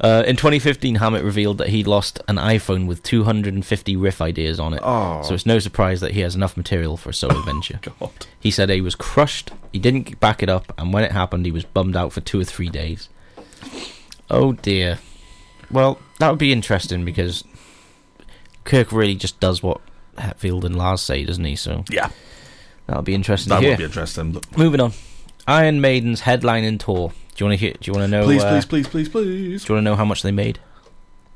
uh, 0.00 0.22
in 0.26 0.36
2015, 0.36 0.96
Hammett 0.96 1.24
revealed 1.24 1.58
that 1.58 1.68
he'd 1.68 1.86
lost 1.86 2.20
an 2.28 2.36
iPhone 2.36 2.86
with 2.86 3.02
250 3.02 3.96
riff 3.96 4.20
ideas 4.20 4.58
on 4.60 4.74
it. 4.74 4.80
Oh. 4.82 5.22
So 5.22 5.34
it's 5.34 5.46
no 5.46 5.58
surprise 5.58 6.00
that 6.00 6.12
he 6.12 6.20
has 6.20 6.34
enough 6.34 6.56
material 6.56 6.96
for 6.96 7.10
a 7.10 7.14
solo 7.14 7.40
venture. 7.44 7.80
God. 7.98 8.10
He 8.40 8.50
said 8.50 8.70
he 8.70 8.80
was 8.80 8.94
crushed, 8.94 9.50
he 9.72 9.78
didn't 9.78 10.18
back 10.20 10.42
it 10.42 10.48
up, 10.48 10.72
and 10.78 10.92
when 10.92 11.04
it 11.04 11.12
happened, 11.12 11.46
he 11.46 11.52
was 11.52 11.64
bummed 11.64 11.96
out 11.96 12.12
for 12.12 12.20
two 12.20 12.40
or 12.40 12.44
three 12.44 12.68
days. 12.70 13.08
Oh 14.30 14.52
dear. 14.52 14.98
Well, 15.70 15.98
that 16.18 16.30
would 16.30 16.38
be 16.38 16.52
interesting 16.52 17.04
because 17.04 17.44
Kirk 18.64 18.92
really 18.92 19.14
just 19.14 19.38
does 19.40 19.62
what 19.62 19.80
Hetfield 20.16 20.64
and 20.64 20.76
Lars 20.76 21.02
say, 21.02 21.24
doesn't 21.24 21.44
he? 21.44 21.56
So 21.56 21.84
Yeah, 21.90 22.10
that'll 22.86 23.02
be 23.02 23.14
interesting 23.14 23.50
that 23.50 23.62
would 23.62 23.78
be 23.78 23.84
interesting. 23.84 24.40
Moving 24.56 24.80
on. 24.80 24.92
Iron 25.48 25.80
Maiden's 25.80 26.22
headlining 26.22 26.78
tour. 26.78 27.08
Do 27.34 27.44
you 27.44 27.46
want 27.48 27.58
to 27.58 27.66
hear? 27.66 27.72
Do 27.80 27.88
you 27.90 27.92
want 27.94 28.04
to 28.04 28.08
know? 28.08 28.24
please, 28.24 28.42
uh, 28.44 28.50
please, 28.50 28.66
please, 28.66 28.88
please, 28.88 29.08
please. 29.08 29.64
Do 29.64 29.72
you 29.72 29.76
want 29.76 29.84
to 29.84 29.90
know 29.90 29.96
how 29.96 30.04
much 30.04 30.22
they 30.22 30.30
made? 30.30 30.58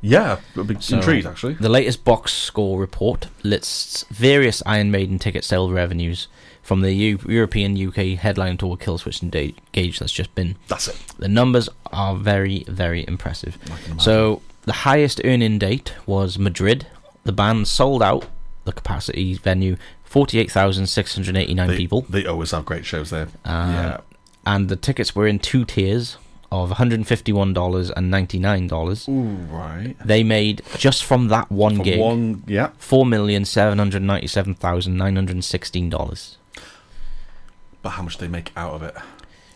Yeah, 0.01 0.39
I'd 0.57 0.67
be 0.67 0.77
So- 0.81 0.97
intrigued 0.97 1.27
actually. 1.27 1.55
The 1.55 1.69
latest 1.69 2.05
box 2.05 2.33
score 2.33 2.79
report 2.79 3.29
lists 3.43 4.05
various 4.11 4.63
Iron 4.67 4.91
Maiden 4.91 5.19
ticket 5.19 5.45
sale 5.45 5.71
revenues 5.71 6.27
from 6.61 6.81
the 6.81 6.93
U- 6.93 7.21
European 7.29 7.77
UK 7.77 8.17
headline 8.19 8.57
tour 8.57 8.77
Killswitch 8.77 9.23
Engage 9.23 9.99
that's 9.99 10.13
just 10.13 10.35
been. 10.35 10.57
That's 10.69 10.89
it. 10.89 10.97
The 11.19 11.29
numbers 11.29 11.69
are 11.93 12.17
very, 12.17 12.65
very 12.69 13.05
impressive. 13.07 13.57
I 13.65 13.67
can 13.67 13.77
imagine. 13.77 13.99
So 14.01 14.43
the 14.65 14.73
highest 14.73 15.21
earning 15.25 15.59
date 15.59 15.95
was 16.05 16.39
Madrid. 16.39 16.87
The 17.25 17.33
band 17.33 17.69
sold 17.69 18.03
out 18.03 18.27
the 18.65 18.73
capacity 18.73 19.35
venue, 19.35 19.77
forty-eight 20.13 20.51
thousand 20.51 20.87
six 20.87 21.15
hundred 21.15 21.37
eighty-nine 21.37 21.69
they, 21.69 21.77
people, 21.77 22.03
They 22.03 22.27
always 22.27 22.51
have 22.53 22.65
great 22.65 22.85
shows 22.85 23.11
there. 23.11 23.29
Um, 23.45 23.71
yeah. 23.73 24.01
and 24.47 24.69
the 24.69 24.77
tickets 24.77 25.15
were 25.17 25.27
in 25.27 25.39
two 25.39 25.65
tiers 25.65 26.19
of 26.51 26.69
one 26.69 26.77
hundred 26.77 26.97
and 27.01 27.09
fifty-one 27.09 27.53
dollars 27.55 27.91
and 27.91 28.11
ninety-nine 28.11 28.67
dollars. 28.69 29.09
Ooh, 29.09 29.23
right. 29.51 29.97
They 30.05 30.23
made 30.23 30.61
just 30.77 31.03
from 31.03 31.29
that 31.29 31.51
one 31.51 31.79
For 31.79 31.83
gig 31.85 31.99
one, 31.99 32.45
yeah. 32.47 32.71
four 32.77 33.07
million 33.07 33.45
seven 33.47 33.79
hundred 33.79 34.03
ninety-seven 34.03 34.55
thousand 34.55 34.97
nine 34.99 35.17
hundred 35.17 35.43
sixteen 35.45 35.89
dollars. 35.89 36.37
But 37.81 37.91
how 37.91 38.03
much 38.03 38.19
they 38.19 38.29
make 38.29 38.53
out 38.57 38.75
of 38.75 38.83
it? 38.83 38.95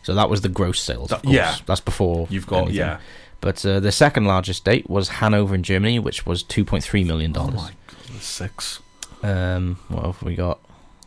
So 0.02 0.14
that 0.14 0.30
was 0.30 0.40
the 0.40 0.48
gross 0.48 0.80
sales. 0.80 1.10
That- 1.10 1.24
yeah. 1.24 1.56
that's 1.66 1.80
before 1.80 2.26
You've 2.30 2.46
got 2.46 2.58
anything. 2.62 2.76
yeah. 2.76 2.98
But 3.40 3.64
uh, 3.66 3.80
the 3.80 3.92
second 3.92 4.24
largest 4.24 4.64
date 4.64 4.88
was 4.88 5.08
Hanover 5.20 5.54
in 5.54 5.62
Germany, 5.62 5.98
which 5.98 6.24
was 6.24 6.42
$2.3 6.42 7.06
million. 7.06 7.36
Oh, 7.36 7.48
my 7.50 7.70
god, 7.86 8.20
six. 8.22 8.80
Um, 9.22 9.78
what 9.88 10.04
have 10.04 10.22
we 10.22 10.34
got? 10.34 10.60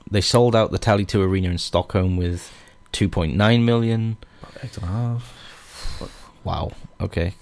They 0.09 0.21
sold 0.21 0.55
out 0.55 0.71
the 0.71 0.79
Tele2 0.79 1.23
Arena 1.23 1.49
in 1.49 1.57
Stockholm 1.57 2.17
with 2.17 2.51
2.9 2.93 3.63
million. 3.63 4.17
Eight 4.63 4.75
and 4.77 4.83
a 4.83 4.87
half. 4.87 5.35
Wow. 6.43 6.71
Okay. 6.99 7.33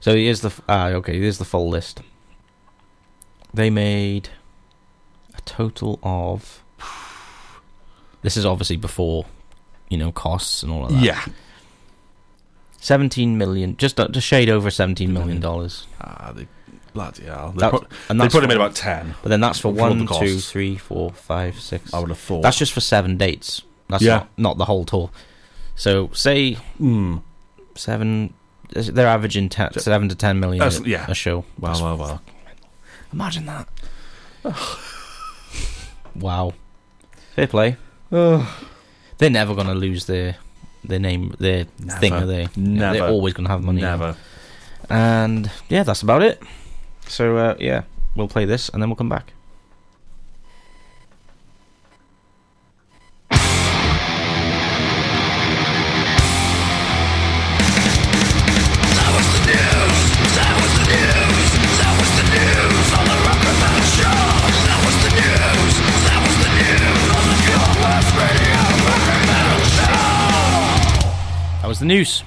So 0.00 0.14
here's 0.14 0.40
the 0.40 0.52
ah 0.68 0.88
okay. 0.88 1.18
Here's 1.18 1.38
the 1.38 1.44
full 1.44 1.68
list. 1.68 2.00
They 3.52 3.70
made 3.70 4.30
a 5.36 5.40
total 5.42 5.98
of. 6.02 6.62
This 8.22 8.36
is 8.36 8.44
obviously 8.44 8.76
before, 8.76 9.26
you 9.88 9.96
know, 9.98 10.10
costs 10.10 10.62
and 10.62 10.72
all 10.72 10.86
of 10.86 10.92
that. 10.92 11.02
Yeah. 11.02 11.24
17 12.80 13.38
million, 13.38 13.76
just 13.78 13.98
uh, 13.98 14.08
just 14.08 14.26
shade 14.26 14.50
over 14.50 14.70
17 14.70 15.10
million 15.12 15.40
dollars. 15.40 15.86
Ah, 16.00 16.32
they 16.34 16.46
bloody 16.94 17.24
hell. 17.24 17.52
They, 17.54 17.60
That- 17.60 17.70
put, 17.72 17.86
and 18.08 18.18
they 18.20 18.28
probably 18.28 18.46
for- 18.46 18.48
made 18.48 18.56
about 18.56 18.74
ten. 18.74 19.14
But 19.22 19.28
then 19.28 19.40
that's 19.40 19.58
for 19.58 19.74
For 19.74 19.80
all 19.82 19.94
the 19.94 20.04
one, 20.04 20.20
two, 20.20 20.38
three, 20.38 20.76
four, 20.76 21.10
five, 21.12 21.60
six. 21.60 21.92
I 21.92 21.98
would 21.98 22.08
have 22.08 22.18
thought. 22.18 22.42
That's 22.42 22.56
just 22.56 22.72
for 22.72 22.80
seven 22.80 23.16
dates. 23.18 23.62
That's 23.88 24.02
Yeah. 24.02 24.18
not, 24.18 24.28
not 24.38 24.58
the 24.58 24.64
whole 24.64 24.84
tour. 24.86 25.10
So 25.76 26.08
say 26.14 26.54
Hmm. 26.78 27.18
seven. 27.74 28.32
They're 28.70 29.06
averaging 29.06 29.50
ten, 29.50 29.72
So- 29.74 29.80
seven 29.80 30.08
to 30.08 30.14
ten 30.14 30.40
million 30.40 30.62
a, 30.62 30.70
yeah. 30.88 31.04
a 31.08 31.14
show. 31.14 31.44
Well, 31.58 31.72
That's 31.72 31.82
well, 31.82 31.96
well. 31.98 32.22
Imagine 33.12 33.46
that. 33.46 33.68
wow. 36.14 36.54
Fair 37.34 37.46
play. 37.46 37.76
They're 38.10 39.30
never 39.30 39.54
going 39.54 39.66
to 39.66 39.74
lose 39.74 40.06
their 40.06 40.36
their 40.84 40.98
name, 40.98 41.34
their 41.38 41.66
Never. 41.78 42.00
thing, 42.00 42.12
are 42.12 42.26
they? 42.26 42.48
Yeah, 42.56 42.92
They're 42.92 43.06
always 43.08 43.32
going 43.32 43.46
to 43.46 43.50
have 43.50 43.62
money. 43.64 43.80
Never. 43.80 44.16
And 44.90 45.50
yeah, 45.70 45.82
that's 45.82 46.02
about 46.02 46.22
it. 46.22 46.42
So 47.08 47.36
uh, 47.36 47.56
yeah, 47.58 47.82
we'll 48.16 48.28
play 48.28 48.44
this 48.44 48.68
and 48.68 48.82
then 48.82 48.88
we'll 48.88 48.96
come 48.96 49.08
back. 49.08 49.32
And 63.46 63.84
show 63.84 64.10
that 64.64 64.80
was 64.84 64.96
the 65.04 65.10
news. 65.14 65.76
That 66.04 66.18
was 66.24 66.36
the 66.40 66.56
news 66.56 68.48
on 68.48 68.64
the 68.72 68.78
rock 68.84 69.00
battle 69.28 69.66
show 69.68 70.04
That 71.62 71.68
was 71.68 71.78
the 71.78 71.86
news. 71.86 72.22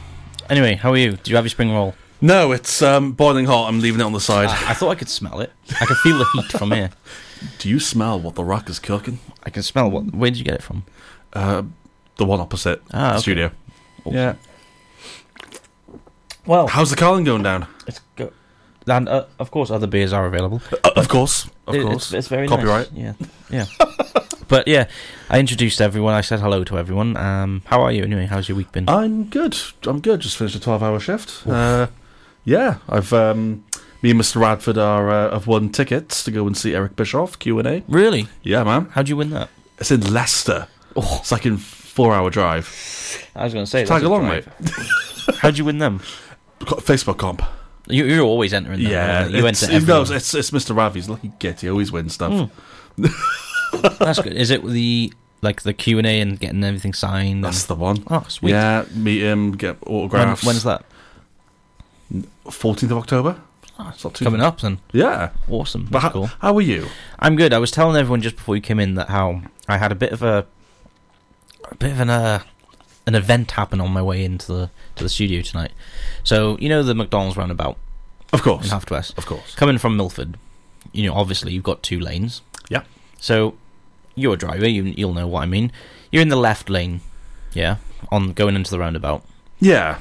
Anyway, 0.50 0.76
how 0.76 0.92
are 0.92 0.98
you? 0.98 1.12
Do 1.18 1.30
you 1.30 1.36
have 1.36 1.46
your 1.46 1.50
spring 1.50 1.72
roll? 1.72 1.94
No, 2.20 2.52
it's 2.52 2.82
um, 2.82 3.12
boiling 3.12 3.46
hot. 3.46 3.68
I'm 3.68 3.80
leaving 3.80 4.02
it 4.02 4.04
on 4.04 4.14
the 4.14 4.20
side. 4.20 4.50
I 4.50 4.74
thought 4.74 4.90
I 4.90 4.96
could 4.96 5.10
smell 5.10 5.40
it. 5.40 5.52
I 5.80 5.86
can 5.86 5.96
feel 5.98 6.18
the 6.18 6.26
heat 6.34 6.52
from 6.52 6.72
here. 6.72 6.90
Do 7.60 7.70
you 7.70 7.80
smell 7.80 8.20
what 8.20 8.34
the 8.36 8.44
rock 8.44 8.70
is 8.70 8.80
cooking? 8.80 9.20
I 9.44 9.52
can 9.52 9.62
smell 9.62 9.90
what. 9.92 10.14
Where 10.16 10.32
did 10.32 10.40
you 10.40 10.44
get 10.44 10.56
it 10.56 10.64
from? 10.64 10.84
Uh, 11.34 11.64
the 12.18 12.26
one 12.26 12.40
opposite 12.40 12.82
Ah, 12.92 13.12
okay. 13.14 13.20
studio. 13.22 13.52
Yeah. 14.06 14.36
Well, 16.48 16.68
How's 16.68 16.90
the 16.90 16.96
Carling 16.96 17.26
going 17.26 17.44
down? 17.44 17.68
it's 17.86 18.00
go- 18.16 18.32
and 18.88 19.10
uh, 19.10 19.26
of 19.38 19.52
course 19.52 19.70
other 19.70 19.86
beers 19.86 20.14
are 20.14 20.26
available. 20.26 20.62
Uh, 20.84 20.92
of 20.96 21.10
course, 21.10 21.48
of 21.68 21.76
It- 21.76 21.84
course. 21.84 22.06
it's, 22.06 22.14
it's 22.14 22.28
very 22.30 22.48
Copyright. 22.48 22.92
Nice. 22.94 23.16
Yeah, 23.52 23.66
yeah. 23.80 23.88
but 24.48 24.68
yeah, 24.68 24.88
I 25.30 25.40
introduced 25.40 25.82
everyone. 25.82 26.14
I 26.14 26.22
said 26.22 26.40
hello 26.40 26.64
to 26.64 26.78
everyone. 26.80 27.18
Um, 27.18 27.62
how 27.66 27.82
are 27.82 27.92
you 27.92 28.04
anyway? 28.04 28.26
How's 28.26 28.48
your 28.48 28.56
week 28.58 28.72
been? 28.72 28.88
I'm 28.90 29.26
good. 29.26 29.58
I'm 29.86 30.00
good. 30.00 30.22
Just 30.22 30.38
finished 30.38 30.56
a 30.56 30.60
12 30.62 30.82
hour 30.82 31.00
shift. 31.02 31.46
Yeah, 32.48 32.78
I've 32.88 33.12
um, 33.12 33.66
me 34.02 34.12
and 34.12 34.20
Mr. 34.22 34.40
Radford 34.40 34.78
are 34.78 35.10
uh, 35.10 35.32
have 35.32 35.48
won 35.48 35.70
tickets 35.70 36.24
to 36.24 36.32
go 36.32 36.48
and 36.48 36.56
see 36.56 36.74
Eric 36.74 36.96
Bischoff 36.96 37.38
Q 37.40 37.60
and 37.60 37.68
A. 37.68 37.84
really? 37.90 38.28
Yeah, 38.42 38.64
man. 38.64 38.86
How'd 38.92 39.10
you 39.10 39.18
win 39.18 39.32
that? 39.32 39.50
It's 39.80 39.92
in 39.92 40.14
Leicester. 40.14 40.68
Oh, 40.96 41.18
It's 41.20 41.32
like 41.32 41.46
in 41.46 41.58
four 41.58 42.14
hour 42.16 42.30
drive. 42.30 43.28
I 43.36 43.44
was 43.44 43.54
going 43.54 43.66
to 43.66 43.70
say. 43.70 43.84
Tag 43.84 44.04
along, 44.04 44.28
drive. 44.28 44.48
How'd 45.42 45.58
you 45.58 45.66
win 45.66 45.80
them? 45.80 46.00
Facebook 46.62 47.18
comp. 47.18 47.44
You, 47.88 48.06
you're 48.06 48.24
always 48.26 48.54
entering 48.54 48.82
them. 48.82 48.92
yeah, 48.92 49.28
you? 49.28 49.46
enter 49.46 49.70
it- 49.70 49.86
no, 49.86 50.04
it's 50.04 50.34
it's 50.34 50.52
Mr. 50.52 50.74
Rav. 50.74 50.96
He's 50.96 51.10
lucky 51.10 51.34
get. 51.40 51.60
He 51.62 51.70
always 51.70 51.92
wins 51.92 52.14
stuff. 52.14 52.50
That's 54.00 54.22
good. 54.22 54.34
Is 54.34 54.52
it 54.52 54.64
the 54.66 55.12
like 55.42 55.64
the 55.64 55.74
Q 55.74 55.98
and 55.98 56.08
A 56.08 56.22
and 56.22 56.40
getting 56.40 56.64
everything 56.64 56.94
signed? 56.94 57.44
That's 57.44 57.64
and, 57.64 57.78
the 57.78 57.82
one. 57.82 58.04
oh, 58.10 58.26
sweet. 58.30 58.52
Yeah, 58.52 58.86
meet 58.96 59.22
him, 59.22 59.52
get 59.52 59.86
When, 59.86 59.96
autographs. 59.96 60.46
when's 60.46 60.64
that? 60.64 60.86
14th 62.46 62.84
of 62.92 62.98
October. 62.98 63.42
Oh, 63.80 63.92
It's 63.94 64.04
not 64.04 64.16
too 64.16 64.26
Coming 64.26 64.42
up 64.42 64.60
then. 64.62 64.80
Yeah. 64.92 65.32
Awesome. 65.50 65.88
That's 65.92 66.04
how, 66.04 66.10
cool. 66.10 66.26
how 66.40 66.56
are 66.56 66.62
you? 66.62 66.88
I'm 67.20 67.36
good. 67.36 67.54
I 67.54 67.60
was 67.60 67.70
telling 67.72 67.96
everyone 67.96 68.22
just 68.22 68.36
before 68.36 68.56
you 68.56 68.62
came 68.62 68.80
in 68.80 68.96
that 68.96 69.10
how 69.10 69.42
I 69.68 69.78
had 69.78 69.92
a 69.92 69.96
bit 69.96 70.12
of 70.12 70.24
a, 70.24 70.48
a 71.70 71.76
bit 71.76 71.92
of 71.92 72.00
an 72.00 72.10
uh, 72.10 72.40
an 73.06 73.14
event 73.16 73.52
happen 73.52 73.80
on 73.80 73.92
my 73.92 74.02
way 74.02 74.24
into 74.24 74.48
the 74.52 74.70
to 74.96 75.04
the 75.04 75.10
studio 75.10 75.42
tonight. 75.42 75.72
So 76.24 76.58
you 76.60 76.70
know 76.70 76.82
the 76.82 76.96
McDonald's 76.96 77.38
roundabout 77.38 77.78
Of 78.34 78.40
in 78.40 78.44
course. 78.44 78.72
Half 78.72 78.90
West. 78.90 79.16
Of 79.18 79.26
course. 79.28 79.54
Coming 79.56 79.78
from 79.78 79.96
Milford, 79.96 80.38
you 80.92 81.08
know 81.08 81.14
obviously 81.14 81.52
you've 81.54 81.64
got 81.64 81.84
two 81.84 82.00
lanes. 82.00 82.42
Yeah. 82.70 82.84
So 83.20 83.56
you're 84.16 84.34
a 84.34 84.38
driver. 84.38 84.68
You 84.68 84.84
you'll 84.86 85.14
know 85.14 85.28
what 85.28 85.44
I 85.44 85.46
mean. 85.46 85.72
You're 86.12 86.24
in 86.24 86.30
the 86.30 86.36
left 86.36 86.68
lane. 86.70 87.02
Yeah. 87.54 87.78
On 88.12 88.34
going 88.34 88.56
into 88.56 88.72
the 88.72 88.80
roundabout. 88.80 89.24
Yeah. 89.60 90.00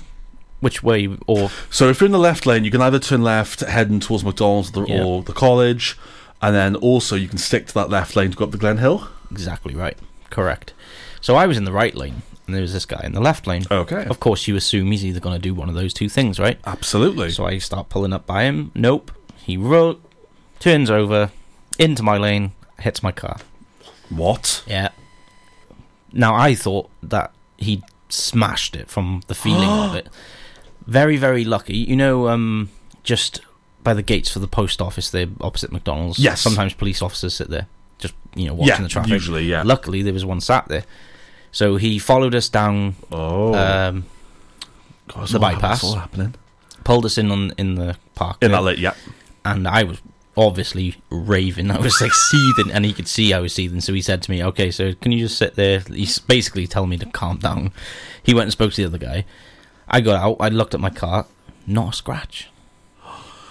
Which 0.61 0.83
way 0.83 1.09
or 1.27 1.51
So 1.71 1.89
if 1.91 2.01
you're 2.01 2.07
in 2.07 2.13
the 2.13 2.19
left 2.19 2.47
lane, 2.47 2.65
you 2.65 2.71
can 2.71 2.81
either 2.81 2.99
turn 2.99 3.23
left 3.23 3.61
heading 3.61 4.01
towards 4.01 4.25
McDonald's 4.25 4.71
or 4.77 4.87
the, 4.87 4.93
Yeah. 4.93 5.05
or 5.05 5.23
the 5.23 5.33
college, 5.35 5.97
and 6.41 6.55
then 6.55 6.75
also 6.77 7.15
you 7.17 7.29
can 7.29 7.39
stick 7.39 7.67
to 7.69 7.75
that 7.75 7.91
left 7.91 8.17
lane 8.17 8.31
to 8.31 8.37
go 8.37 8.45
up 8.45 8.51
the 8.53 8.59
Glen 8.59 8.79
Hill. 8.79 9.09
exactly 9.31 9.75
right? 9.75 9.99
Correct. 10.31 10.73
So 11.21 11.37
I 11.37 11.47
was 11.47 11.57
in 11.59 11.65
the 11.65 11.73
right 11.73 11.95
lane, 11.95 12.23
and 12.47 12.55
there 12.55 12.63
was 12.63 12.73
this 12.73 12.87
guy 12.87 13.01
in 13.05 13.13
the 13.13 13.21
left 13.21 13.47
lane. 13.47 13.65
Okay. 13.71 14.05
Of 14.07 14.19
course, 14.21 14.47
you 14.49 14.57
assume 14.57 14.91
he's 14.93 15.05
either 15.05 15.21
going 15.21 15.35
to 15.37 15.43
do 15.43 15.53
one 15.55 15.69
of 15.69 15.75
those 15.75 15.93
two 15.93 16.09
things, 16.09 16.39
right? 16.39 16.59
Absolutely. 16.65 17.31
So 17.31 17.45
I 17.47 17.59
start 17.59 17.89
pulling 17.89 18.13
up 18.13 18.27
by 18.27 18.45
him. 18.45 18.71
Nope. 18.75 19.11
He 19.45 19.57
ro- 19.57 19.99
turns 20.59 20.91
over 20.91 21.31
into 21.79 22.03
my 22.03 22.17
lane, 22.17 22.53
hits 22.81 23.03
my 23.03 23.13
car. 23.13 23.39
what? 24.09 24.63
Yeah. 24.67 24.89
Now 26.13 26.35
I 26.35 26.55
thought 26.55 26.89
that 27.03 27.33
he 27.59 27.83
smashed 28.09 28.77
it 28.77 28.89
from 28.89 29.23
the 29.27 29.35
feeling 29.35 29.69
of 29.69 29.95
it. 30.01 30.09
Very, 30.87 31.17
very 31.17 31.45
lucky. 31.45 31.77
You 31.77 31.97
know, 31.97 32.29
um, 32.29 32.71
just 33.03 33.41
by 33.83 33.95
the 33.95 34.03
gates 34.03 34.31
for 34.31 34.39
the 34.39 34.49
post 34.49 34.81
office, 34.81 35.11
there 35.11 35.27
opposite 35.41 35.73
McDonald's. 35.73 36.19
Yes. 36.19 36.41
Sometimes 36.41 36.75
police 36.75 37.03
officers 37.03 37.35
sit 37.35 37.49
there, 37.49 37.67
just 37.99 38.15
you 38.35 38.47
know, 38.47 38.55
watching 38.55 38.77
Yeah, 38.77 38.83
the 38.83 38.89
traffic. 38.89 39.11
usually, 39.13 39.45
yeah. 39.45 39.63
Luckily, 39.65 40.03
there 40.03 40.13
was 40.13 40.25
one 40.25 40.41
sat 40.41 40.69
there. 40.69 40.85
So 41.53 41.77
he 41.77 41.99
followed 41.99 42.35
us 42.35 42.49
down 42.49 42.97
Oh. 43.11 43.55
um, 43.55 44.05
God, 45.09 45.29
the 45.29 45.39
bypass. 45.39 45.83
all 45.85 45.95
happening. 45.95 46.35
pulled 46.85 47.05
us 47.07 47.17
in 47.19 47.31
on 47.31 47.53
in 47.59 47.77
the 47.77 47.97
park, 48.15 48.39
In 48.43 48.51
there, 48.51 48.59
that 48.61 48.65
late, 48.65 48.79
yeah. 48.79 48.95
and 49.45 49.67
I 49.69 49.85
was 49.85 49.99
obviously 50.37 50.97
raving. 51.11 51.71
I 51.73 51.79
was 51.79 52.01
like 52.01 52.13
seething, 52.13 52.71
and 52.73 52.85
he 52.85 52.93
could 52.93 53.09
see 53.09 53.33
I 53.33 53.39
was 53.41 53.53
seething. 53.55 53.81
So 53.81 53.93
he 53.95 54.03
said 54.03 54.23
to 54.25 54.31
me, 54.31 54.43
"Okay, 54.45 54.71
so 54.71 54.93
can 54.95 55.13
you 55.13 55.21
just 55.21 55.39
sit 55.39 55.55
there?" 55.55 55.81
He's 55.81 56.19
basically 56.19 56.67
telling 56.67 56.91
me 56.91 56.99
to 56.99 57.07
calm 57.07 57.39
down. 57.39 57.73
He 58.23 58.35
went 58.35 58.45
and 58.45 58.53
spoke 58.53 58.73
to 58.73 58.83
the 58.83 58.89
other 58.89 58.99
guy. 58.99 59.25
I 59.89 60.01
got 60.01 60.17
out. 60.23 60.37
I 60.41 60.49
looked 60.49 60.75
at 60.75 60.81
my 60.81 60.91
car. 60.91 61.27
Not 61.67 61.95
a 61.95 61.97
scratch. 61.97 62.49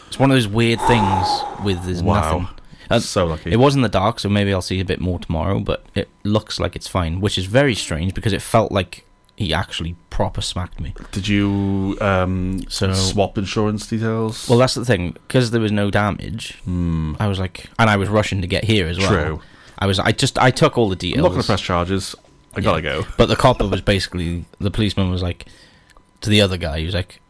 It's 0.08 0.20
one 0.20 0.32
of 0.32 0.36
those 0.36 0.48
weird 0.48 0.80
things 0.82 1.28
with 1.64 1.84
there's 1.86 2.02
Wow. 2.04 2.16
nothing. 2.40 2.48
Uh, 2.90 3.00
so 3.00 3.26
lucky. 3.26 3.52
It 3.52 3.58
was 3.58 3.76
in 3.76 3.82
the 3.82 3.90
dark, 3.90 4.20
so 4.20 4.30
maybe 4.30 4.54
I'll 4.54 4.62
see 4.62 4.80
a 4.80 4.86
bit 4.86 5.02
more 5.02 5.18
tomorrow. 5.20 5.60
But 5.60 5.86
it 5.96 6.08
looks 6.24 6.60
like 6.60 6.76
it's 6.76 6.88
fine, 6.88 7.20
which 7.20 7.38
is 7.38 7.46
very 7.46 7.74
strange 7.76 8.14
because 8.14 8.32
it 8.32 8.42
felt 8.42 8.72
like 8.72 9.06
he 9.36 9.54
actually 9.54 9.96
proper 10.12 10.40
smacked 10.42 10.80
me. 10.80 10.94
Did 11.12 11.28
you 11.28 11.98
um, 12.00 12.62
So- 12.70 12.94
swap 12.94 13.38
insurance 13.38 13.88
details? 13.88 14.48
Well, 14.48 14.60
that's 14.60 14.76
the 14.76 14.86
thing 14.86 15.14
because 15.28 15.52
there 15.52 15.60
was 15.62 15.72
no 15.72 15.90
damage. 15.90 16.54
Hmm. 16.64 17.16
I 17.20 17.28
was 17.28 17.40
like, 17.40 17.66
and 17.80 17.90
I 17.90 17.98
was 17.98 18.08
rushing 18.08 18.42
to 18.42 18.48
get 18.48 18.64
here 18.66 18.88
as 18.88 18.98
well. 19.00 19.08
True. 19.10 19.42
I 19.80 19.88
was. 19.88 20.00
I 20.00 20.12
just. 20.12 20.38
I 20.40 20.52
took 20.52 20.78
all 20.78 20.88
the 20.90 20.96
details. 20.96 21.18
I'm 21.18 21.24
not 21.24 21.30
going 21.30 21.42
to 21.42 21.48
press 21.48 21.62
charges. 21.62 22.16
I 22.56 22.62
gotta 22.62 22.82
go. 22.82 23.04
But 23.18 23.26
the 23.26 23.36
copper 23.36 23.68
was 23.68 23.82
basically 23.82 24.46
the 24.60 24.72
policeman 24.72 25.10
was 25.12 25.22
like 25.22 25.46
to 26.22 26.30
the 26.30 26.42
other 26.42 26.58
guy. 26.58 26.80
He 26.80 26.86
was 26.86 26.96
like, 26.96 27.22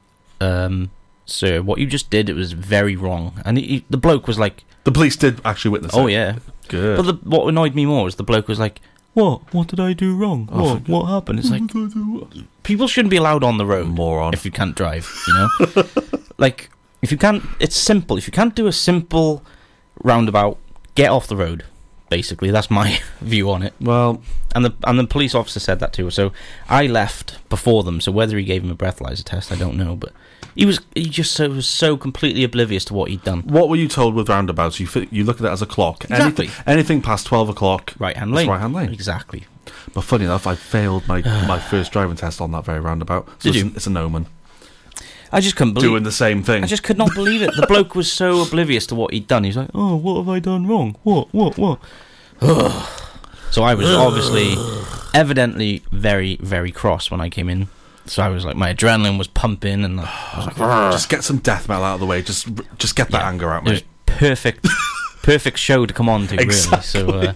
um, 0.42 0.92
"Sir, 1.26 1.62
what 1.62 1.80
you 1.80 1.88
just 1.88 2.10
did 2.10 2.30
it 2.30 2.34
was 2.34 2.54
very 2.54 2.96
wrong." 2.96 3.42
And 3.46 3.58
he, 3.58 3.86
the 3.90 3.98
bloke 3.98 4.28
was 4.28 4.38
like, 4.40 4.64
The 4.84 4.92
police 4.92 5.16
did 5.16 5.42
actually 5.46 5.72
witness 5.72 5.92
"Oh 5.94 6.08
it. 6.08 6.14
yeah." 6.14 6.38
Good. 6.68 6.98
But 6.98 7.04
the, 7.04 7.14
what 7.30 7.48
annoyed 7.48 7.76
me 7.76 7.86
more 7.86 8.04
was 8.06 8.16
the 8.16 8.24
bloke 8.24 8.48
was 8.48 8.60
like, 8.60 8.82
"What? 9.14 9.54
What 9.54 9.68
did 9.68 9.80
I 9.80 9.94
do 9.94 10.16
wrong? 10.16 10.50
Oh, 10.52 10.76
what? 10.76 10.90
What 10.90 11.06
happened?" 11.06 11.40
It's 11.40 11.50
like 11.50 11.62
people 12.64 12.88
shouldn't 12.88 13.12
be 13.12 13.18
allowed 13.18 13.44
on 13.44 13.58
the 13.58 13.66
road 13.66 13.88
Moron. 13.88 14.34
if 14.34 14.46
you 14.46 14.52
can't 14.52 14.76
drive. 14.76 15.12
You 15.28 15.34
know, 15.34 15.84
like 16.38 16.70
if 17.02 17.12
you 17.12 17.18
can't, 17.18 17.44
it's 17.60 17.76
simple. 17.76 18.18
If 18.18 18.26
you 18.28 18.32
can't 18.34 18.56
do 18.56 18.66
a 18.68 18.72
simple 18.72 19.44
roundabout, 20.04 20.58
get 20.96 21.10
off 21.12 21.28
the 21.28 21.36
road. 21.38 21.64
Basically, 22.10 22.52
that's 22.52 22.70
my 22.70 23.00
view 23.22 23.50
on 23.50 23.64
it. 23.64 23.74
well, 23.82 24.22
And 24.54 24.66
the 24.66 24.74
and 24.86 25.00
the 25.00 25.08
police 25.08 25.34
officer 25.36 25.60
said 25.60 25.80
that 25.80 25.92
too. 25.94 26.10
So 26.12 26.32
I 26.70 26.88
left 26.88 27.38
before 27.50 27.84
them. 27.84 28.00
So 28.02 28.12
whether 28.12 28.38
he 28.38 28.44
gave 28.44 28.64
him 28.64 28.72
a 28.72 28.76
breathalyzer 28.76 29.24
test, 29.24 29.52
I 29.52 29.56
don't 29.56 29.76
know. 29.76 29.96
But 29.96 30.14
he 30.56 30.66
was 30.66 30.80
he 30.94 31.10
just 31.10 31.34
so, 31.34 31.50
was 31.50 31.68
so 31.68 31.98
completely 31.98 32.44
oblivious 32.44 32.86
to 32.86 32.94
what 32.94 33.10
he'd 33.10 33.24
done. 33.24 33.42
what 33.42 33.70
were 33.70 33.76
you 33.76 33.88
told 33.88 34.14
with 34.16 34.30
roundabouts? 34.30 34.80
You 34.80 34.88
you 35.12 35.24
look 35.24 35.40
at 35.40 35.46
it 35.46 35.50
as 35.52 35.62
a 35.62 35.66
clock. 35.66 36.04
Exactly. 36.06 36.46
Anything, 36.46 36.64
anything 36.68 37.02
past 37.02 37.26
12 37.26 37.50
o'clock. 37.50 37.94
Right 38.00 38.16
hand 38.16 38.32
lane. 38.34 38.48
right-hand 38.48 38.74
lane. 38.74 38.94
Exactly. 38.94 39.46
But 39.94 40.02
funny 40.02 40.26
enough, 40.26 40.46
I 40.46 40.56
failed 40.56 41.08
my, 41.08 41.22
my 41.48 41.60
first 41.60 41.92
driving 41.92 42.16
test 42.16 42.40
on 42.40 42.52
that 42.52 42.66
very 42.66 42.80
roundabout. 42.80 43.28
So 43.28 43.34
Did 43.40 43.50
it's, 43.50 43.58
you? 43.58 43.66
An, 43.66 43.76
it's 43.76 43.88
an 43.88 43.98
omen. 43.98 44.28
I 45.36 45.42
just 45.42 45.56
couldn't 45.58 45.74
believe. 45.74 45.90
Doing 45.90 46.04
the 46.04 46.12
same 46.14 46.42
thing. 46.44 46.64
I 46.64 46.68
just 46.68 46.84
could 46.84 46.98
not 46.98 47.14
believe 47.14 47.42
it. 47.42 47.52
The 47.56 47.68
bloke 47.74 47.94
was 47.94 48.12
so 48.12 48.42
oblivious 48.42 48.88
to 48.88 48.96
what 48.96 49.14
he'd 49.14 49.28
done. 49.28 49.44
He's 49.44 49.58
like, 49.58 49.70
"Oh, 49.76 49.96
what 49.98 50.18
have 50.18 50.30
I 50.30 50.40
done 50.40 50.66
wrong? 50.66 50.96
What? 51.04 51.28
What? 51.34 51.58
What?" 51.58 51.80
so 53.52 53.64
I 53.64 53.74
was 53.76 53.90
obviously, 53.90 54.56
evidently, 55.14 55.84
very, 55.92 56.38
very 56.38 56.72
cross 56.72 57.12
when 57.12 57.22
I 57.22 57.30
came 57.30 57.50
in. 57.50 57.68
So 58.08 58.22
I 58.24 58.30
was 58.30 58.46
like, 58.46 58.56
my 58.56 58.74
adrenaline 58.74 59.18
was 59.18 59.28
pumping, 59.28 59.84
and 59.84 60.00
I 60.00 60.04
was 60.38 60.58
like, 60.60 60.92
just 60.94 61.10
get 61.10 61.24
some 61.24 61.40
death 61.40 61.68
metal 61.68 61.84
out 61.84 61.96
of 61.96 62.00
the 62.00 62.06
way. 62.06 62.22
Just 62.22 62.48
just 62.78 62.96
get 62.96 63.10
that 63.12 63.22
Yeah. 63.22 63.30
anger 63.30 63.52
out, 63.52 63.68
it 63.68 63.72
was 63.72 63.84
perfect, 64.06 64.68
perfect 65.24 65.58
show 65.58 65.86
to 65.86 65.94
come 65.94 66.08
on 66.08 66.28
to, 66.28 66.38
really. 66.38 66.52
So 66.54 67.10
uh, 67.10 67.34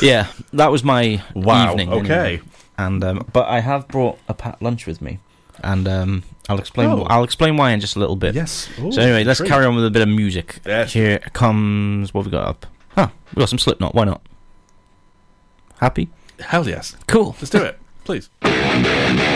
yeah, 0.00 0.26
that 0.52 0.70
was 0.70 0.84
my 0.84 1.22
Wow. 1.34 1.70
evening. 1.70 1.92
okay. 1.92 2.14
anyway. 2.14 2.40
And 2.78 3.02
um, 3.04 3.26
but 3.32 3.48
I 3.48 3.60
have 3.60 3.88
brought 3.88 4.18
a 4.28 4.34
packed 4.34 4.60
lunch 4.62 4.86
with 4.86 5.00
me, 5.02 5.18
and 5.60 5.88
um, 5.88 6.22
I'll 6.48 6.58
explain. 6.58 6.88
Oh. 6.88 7.02
I'll 7.04 7.24
explain 7.24 7.56
why 7.56 7.70
in 7.72 7.80
just 7.80 7.96
a 7.96 7.98
little 7.98 8.16
bit. 8.16 8.34
Yes. 8.34 8.68
So 8.76 9.00
anyway, 9.00 9.24
let's 9.24 9.40
carry 9.40 9.64
on 9.64 9.74
with 9.74 9.84
a 9.84 9.90
bit 9.90 10.02
of 10.02 10.08
music. 10.08 10.60
Yes. 10.66 10.92
Here 10.92 11.18
comes 11.32 12.12
what 12.14 12.24
we 12.24 12.30
got 12.30 12.46
up. 12.46 12.66
Huh, 12.94 13.08
we 13.34 13.40
got 13.40 13.48
some 13.48 13.58
Slipknot. 13.58 13.94
Why 13.94 14.04
not? 14.04 14.22
Happy? 15.78 16.10
Hell 16.40 16.68
yes. 16.68 16.96
Cool. 17.06 17.36
Let's 17.40 17.50
do 17.50 17.62
it, 17.62 17.78
please. 18.04 18.28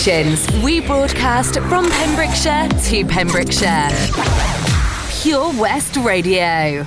stations. 0.00 0.48
We 0.62 0.80
broadcast 0.80 1.54
from 1.60 1.88
Pembrokeshire 1.90 2.68
to 2.68 3.04
Pembrokeshire. 3.04 3.90
Pure 5.20 5.60
West 5.60 5.96
Radio. 5.98 6.86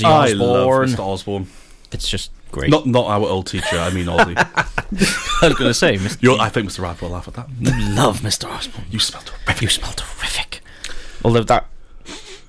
Ozzy 0.00 0.04
I 0.04 0.32
love 0.32 0.68
Osbourne. 0.68 0.88
Mr. 0.88 0.98
Osborne. 1.00 1.46
It's 1.92 2.08
just 2.08 2.30
great. 2.50 2.70
Not 2.70 2.86
not 2.86 3.06
our 3.06 3.20
old 3.28 3.46
teacher. 3.46 3.76
I 3.78 3.90
mean 3.90 4.06
Ozzy. 4.06 4.34
I 5.42 5.48
was 5.48 5.56
going 5.56 5.70
to 5.70 5.74
say, 5.74 5.96
Mr. 5.96 6.22
You're, 6.22 6.38
I 6.40 6.48
think 6.48 6.68
Mr. 6.68 6.80
Radford 6.82 7.02
will 7.08 7.10
laugh 7.16 7.26
at 7.28 7.34
that. 7.34 7.48
love 7.96 8.20
Mr. 8.20 8.48
Osborne. 8.48 8.86
You 8.90 8.98
smell 8.98 9.22
terrific. 9.22 9.62
You 9.62 9.68
smell 9.68 9.92
terrific. 9.92 10.60
Although 11.24 11.42
that. 11.44 11.66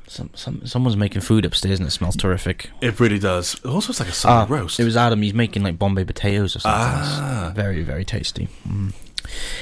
Some, 0.07 0.29
some, 0.35 0.61
someone's 0.67 0.95
making 0.95 1.21
food 1.21 1.43
upstairs 1.43 1.79
and 1.79 1.87
it 1.87 1.91
smells 1.91 2.15
terrific. 2.15 2.69
It 2.81 2.99
really 2.99 3.17
does. 3.17 3.55
It 3.55 3.65
also, 3.65 3.89
it's 3.89 3.99
like 3.99 4.09
a 4.09 4.11
Ah, 4.11 4.45
Sunday 4.45 4.53
roast. 4.53 4.79
It 4.79 4.83
was 4.83 4.95
Adam. 4.95 5.23
He's 5.23 5.33
making 5.33 5.63
like 5.63 5.79
Bombay 5.79 6.03
potatoes 6.03 6.55
or 6.55 6.59
something. 6.59 6.79
Ah. 6.79 7.47
It's 7.47 7.55
very, 7.55 7.81
very 7.81 8.05
tasty. 8.05 8.47
Mm. 8.67 8.93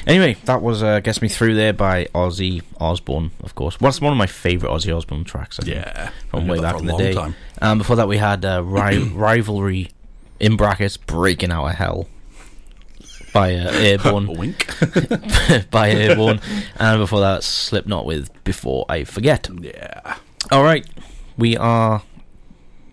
Anyway, 0.08 0.36
that 0.46 0.62
was 0.62 0.82
uh, 0.84 1.00
Gets 1.00 1.22
Me 1.22 1.28
Through 1.28 1.56
There 1.56 1.74
by 1.74 2.06
Ozzy 2.16 2.62
Osbourne, 2.80 3.32
of 3.44 3.56
course. 3.56 3.80
Well, 3.80 3.92
that's 3.92 4.02
one 4.02 4.12
of 4.12 4.18
my 4.18 4.28
favourite 4.28 4.74
Ozzy 4.74 4.96
Osbourne 4.96 5.24
tracks. 5.24 5.60
I 5.60 5.64
think, 5.64 5.76
yeah. 5.76 6.10
From 6.30 6.48
way 6.48 6.60
back 6.60 6.80
in 6.80 6.86
the 6.88 6.98
day. 6.98 7.14
time. 7.14 7.36
Um, 7.62 7.78
before 7.78 7.96
that, 7.98 8.08
we 8.08 8.18
had 8.18 8.44
uh, 8.44 8.64
ri- 8.66 9.04
Rivalry, 9.10 9.92
in 10.40 10.58
brackets, 10.58 10.98
Breaking 10.98 11.52
Out 11.52 11.68
of 11.68 11.76
Hell 11.76 12.08
by 13.34 13.54
uh, 13.56 13.72
Airbourne. 13.74 14.28
A 14.28 14.32
wink. 14.34 14.68
by 15.72 15.92
Airbourne. 15.92 16.42
and 16.78 17.00
before 17.00 17.20
that, 17.22 17.44
Slipknot 17.44 18.06
with 18.06 18.30
Before 18.44 18.86
I 18.90 19.04
Forget. 19.04 19.48
yeah. 19.62 20.18
All 20.52 20.64
right, 20.64 20.86
we 21.38 21.56
are 21.56 22.02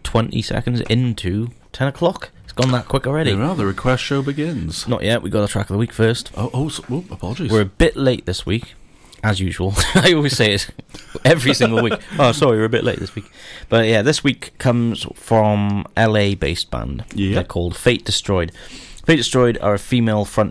20 0.05 0.41
seconds 0.43 0.81
into 0.83 1.49
10 1.73 1.89
o'clock. 1.89 2.31
Gone 2.59 2.73
that 2.73 2.89
quick 2.89 3.07
already. 3.07 3.31
Here 3.31 3.39
we 3.39 3.45
are. 3.45 3.55
The 3.55 3.67
request 3.67 4.03
show 4.03 4.21
begins. 4.21 4.89
Not 4.89 5.05
yet. 5.05 5.23
We 5.23 5.31
got 5.31 5.45
a 5.45 5.47
track 5.47 5.71
of 5.71 5.75
the 5.75 5.79
week 5.79 5.93
first. 5.93 6.33
Oh, 6.37 6.51
oh, 6.53 6.69
so, 6.69 6.83
oh 6.91 7.05
apologies. 7.09 7.53
We're 7.53 7.61
a 7.61 7.65
bit 7.65 7.95
late 7.95 8.27
this 8.27 8.45
week, 8.45 8.75
as 9.23 9.39
usual. 9.39 9.75
I 9.95 10.13
always 10.13 10.37
say 10.37 10.55
it 10.55 10.69
every 11.25 11.55
single 11.55 11.81
week. 11.85 11.93
Oh, 12.19 12.33
sorry, 12.33 12.59
we're 12.59 12.65
a 12.65 12.69
bit 12.69 12.83
late 12.83 12.99
this 12.99 13.15
week. 13.15 13.31
But 13.69 13.87
yeah, 13.87 14.03
this 14.03 14.25
week 14.25 14.59
comes 14.59 15.07
from 15.15 15.87
LA 15.97 16.35
based 16.35 16.69
band. 16.69 17.05
Yeah. 17.15 17.37
They're 17.37 17.45
called 17.45 17.77
Fate 17.77 18.05
Destroyed. 18.05 18.51
Fate 19.07 19.19
Destroyed 19.19 19.57
are 19.59 19.75
a 19.75 19.79
female 19.79 20.25
front 20.25 20.47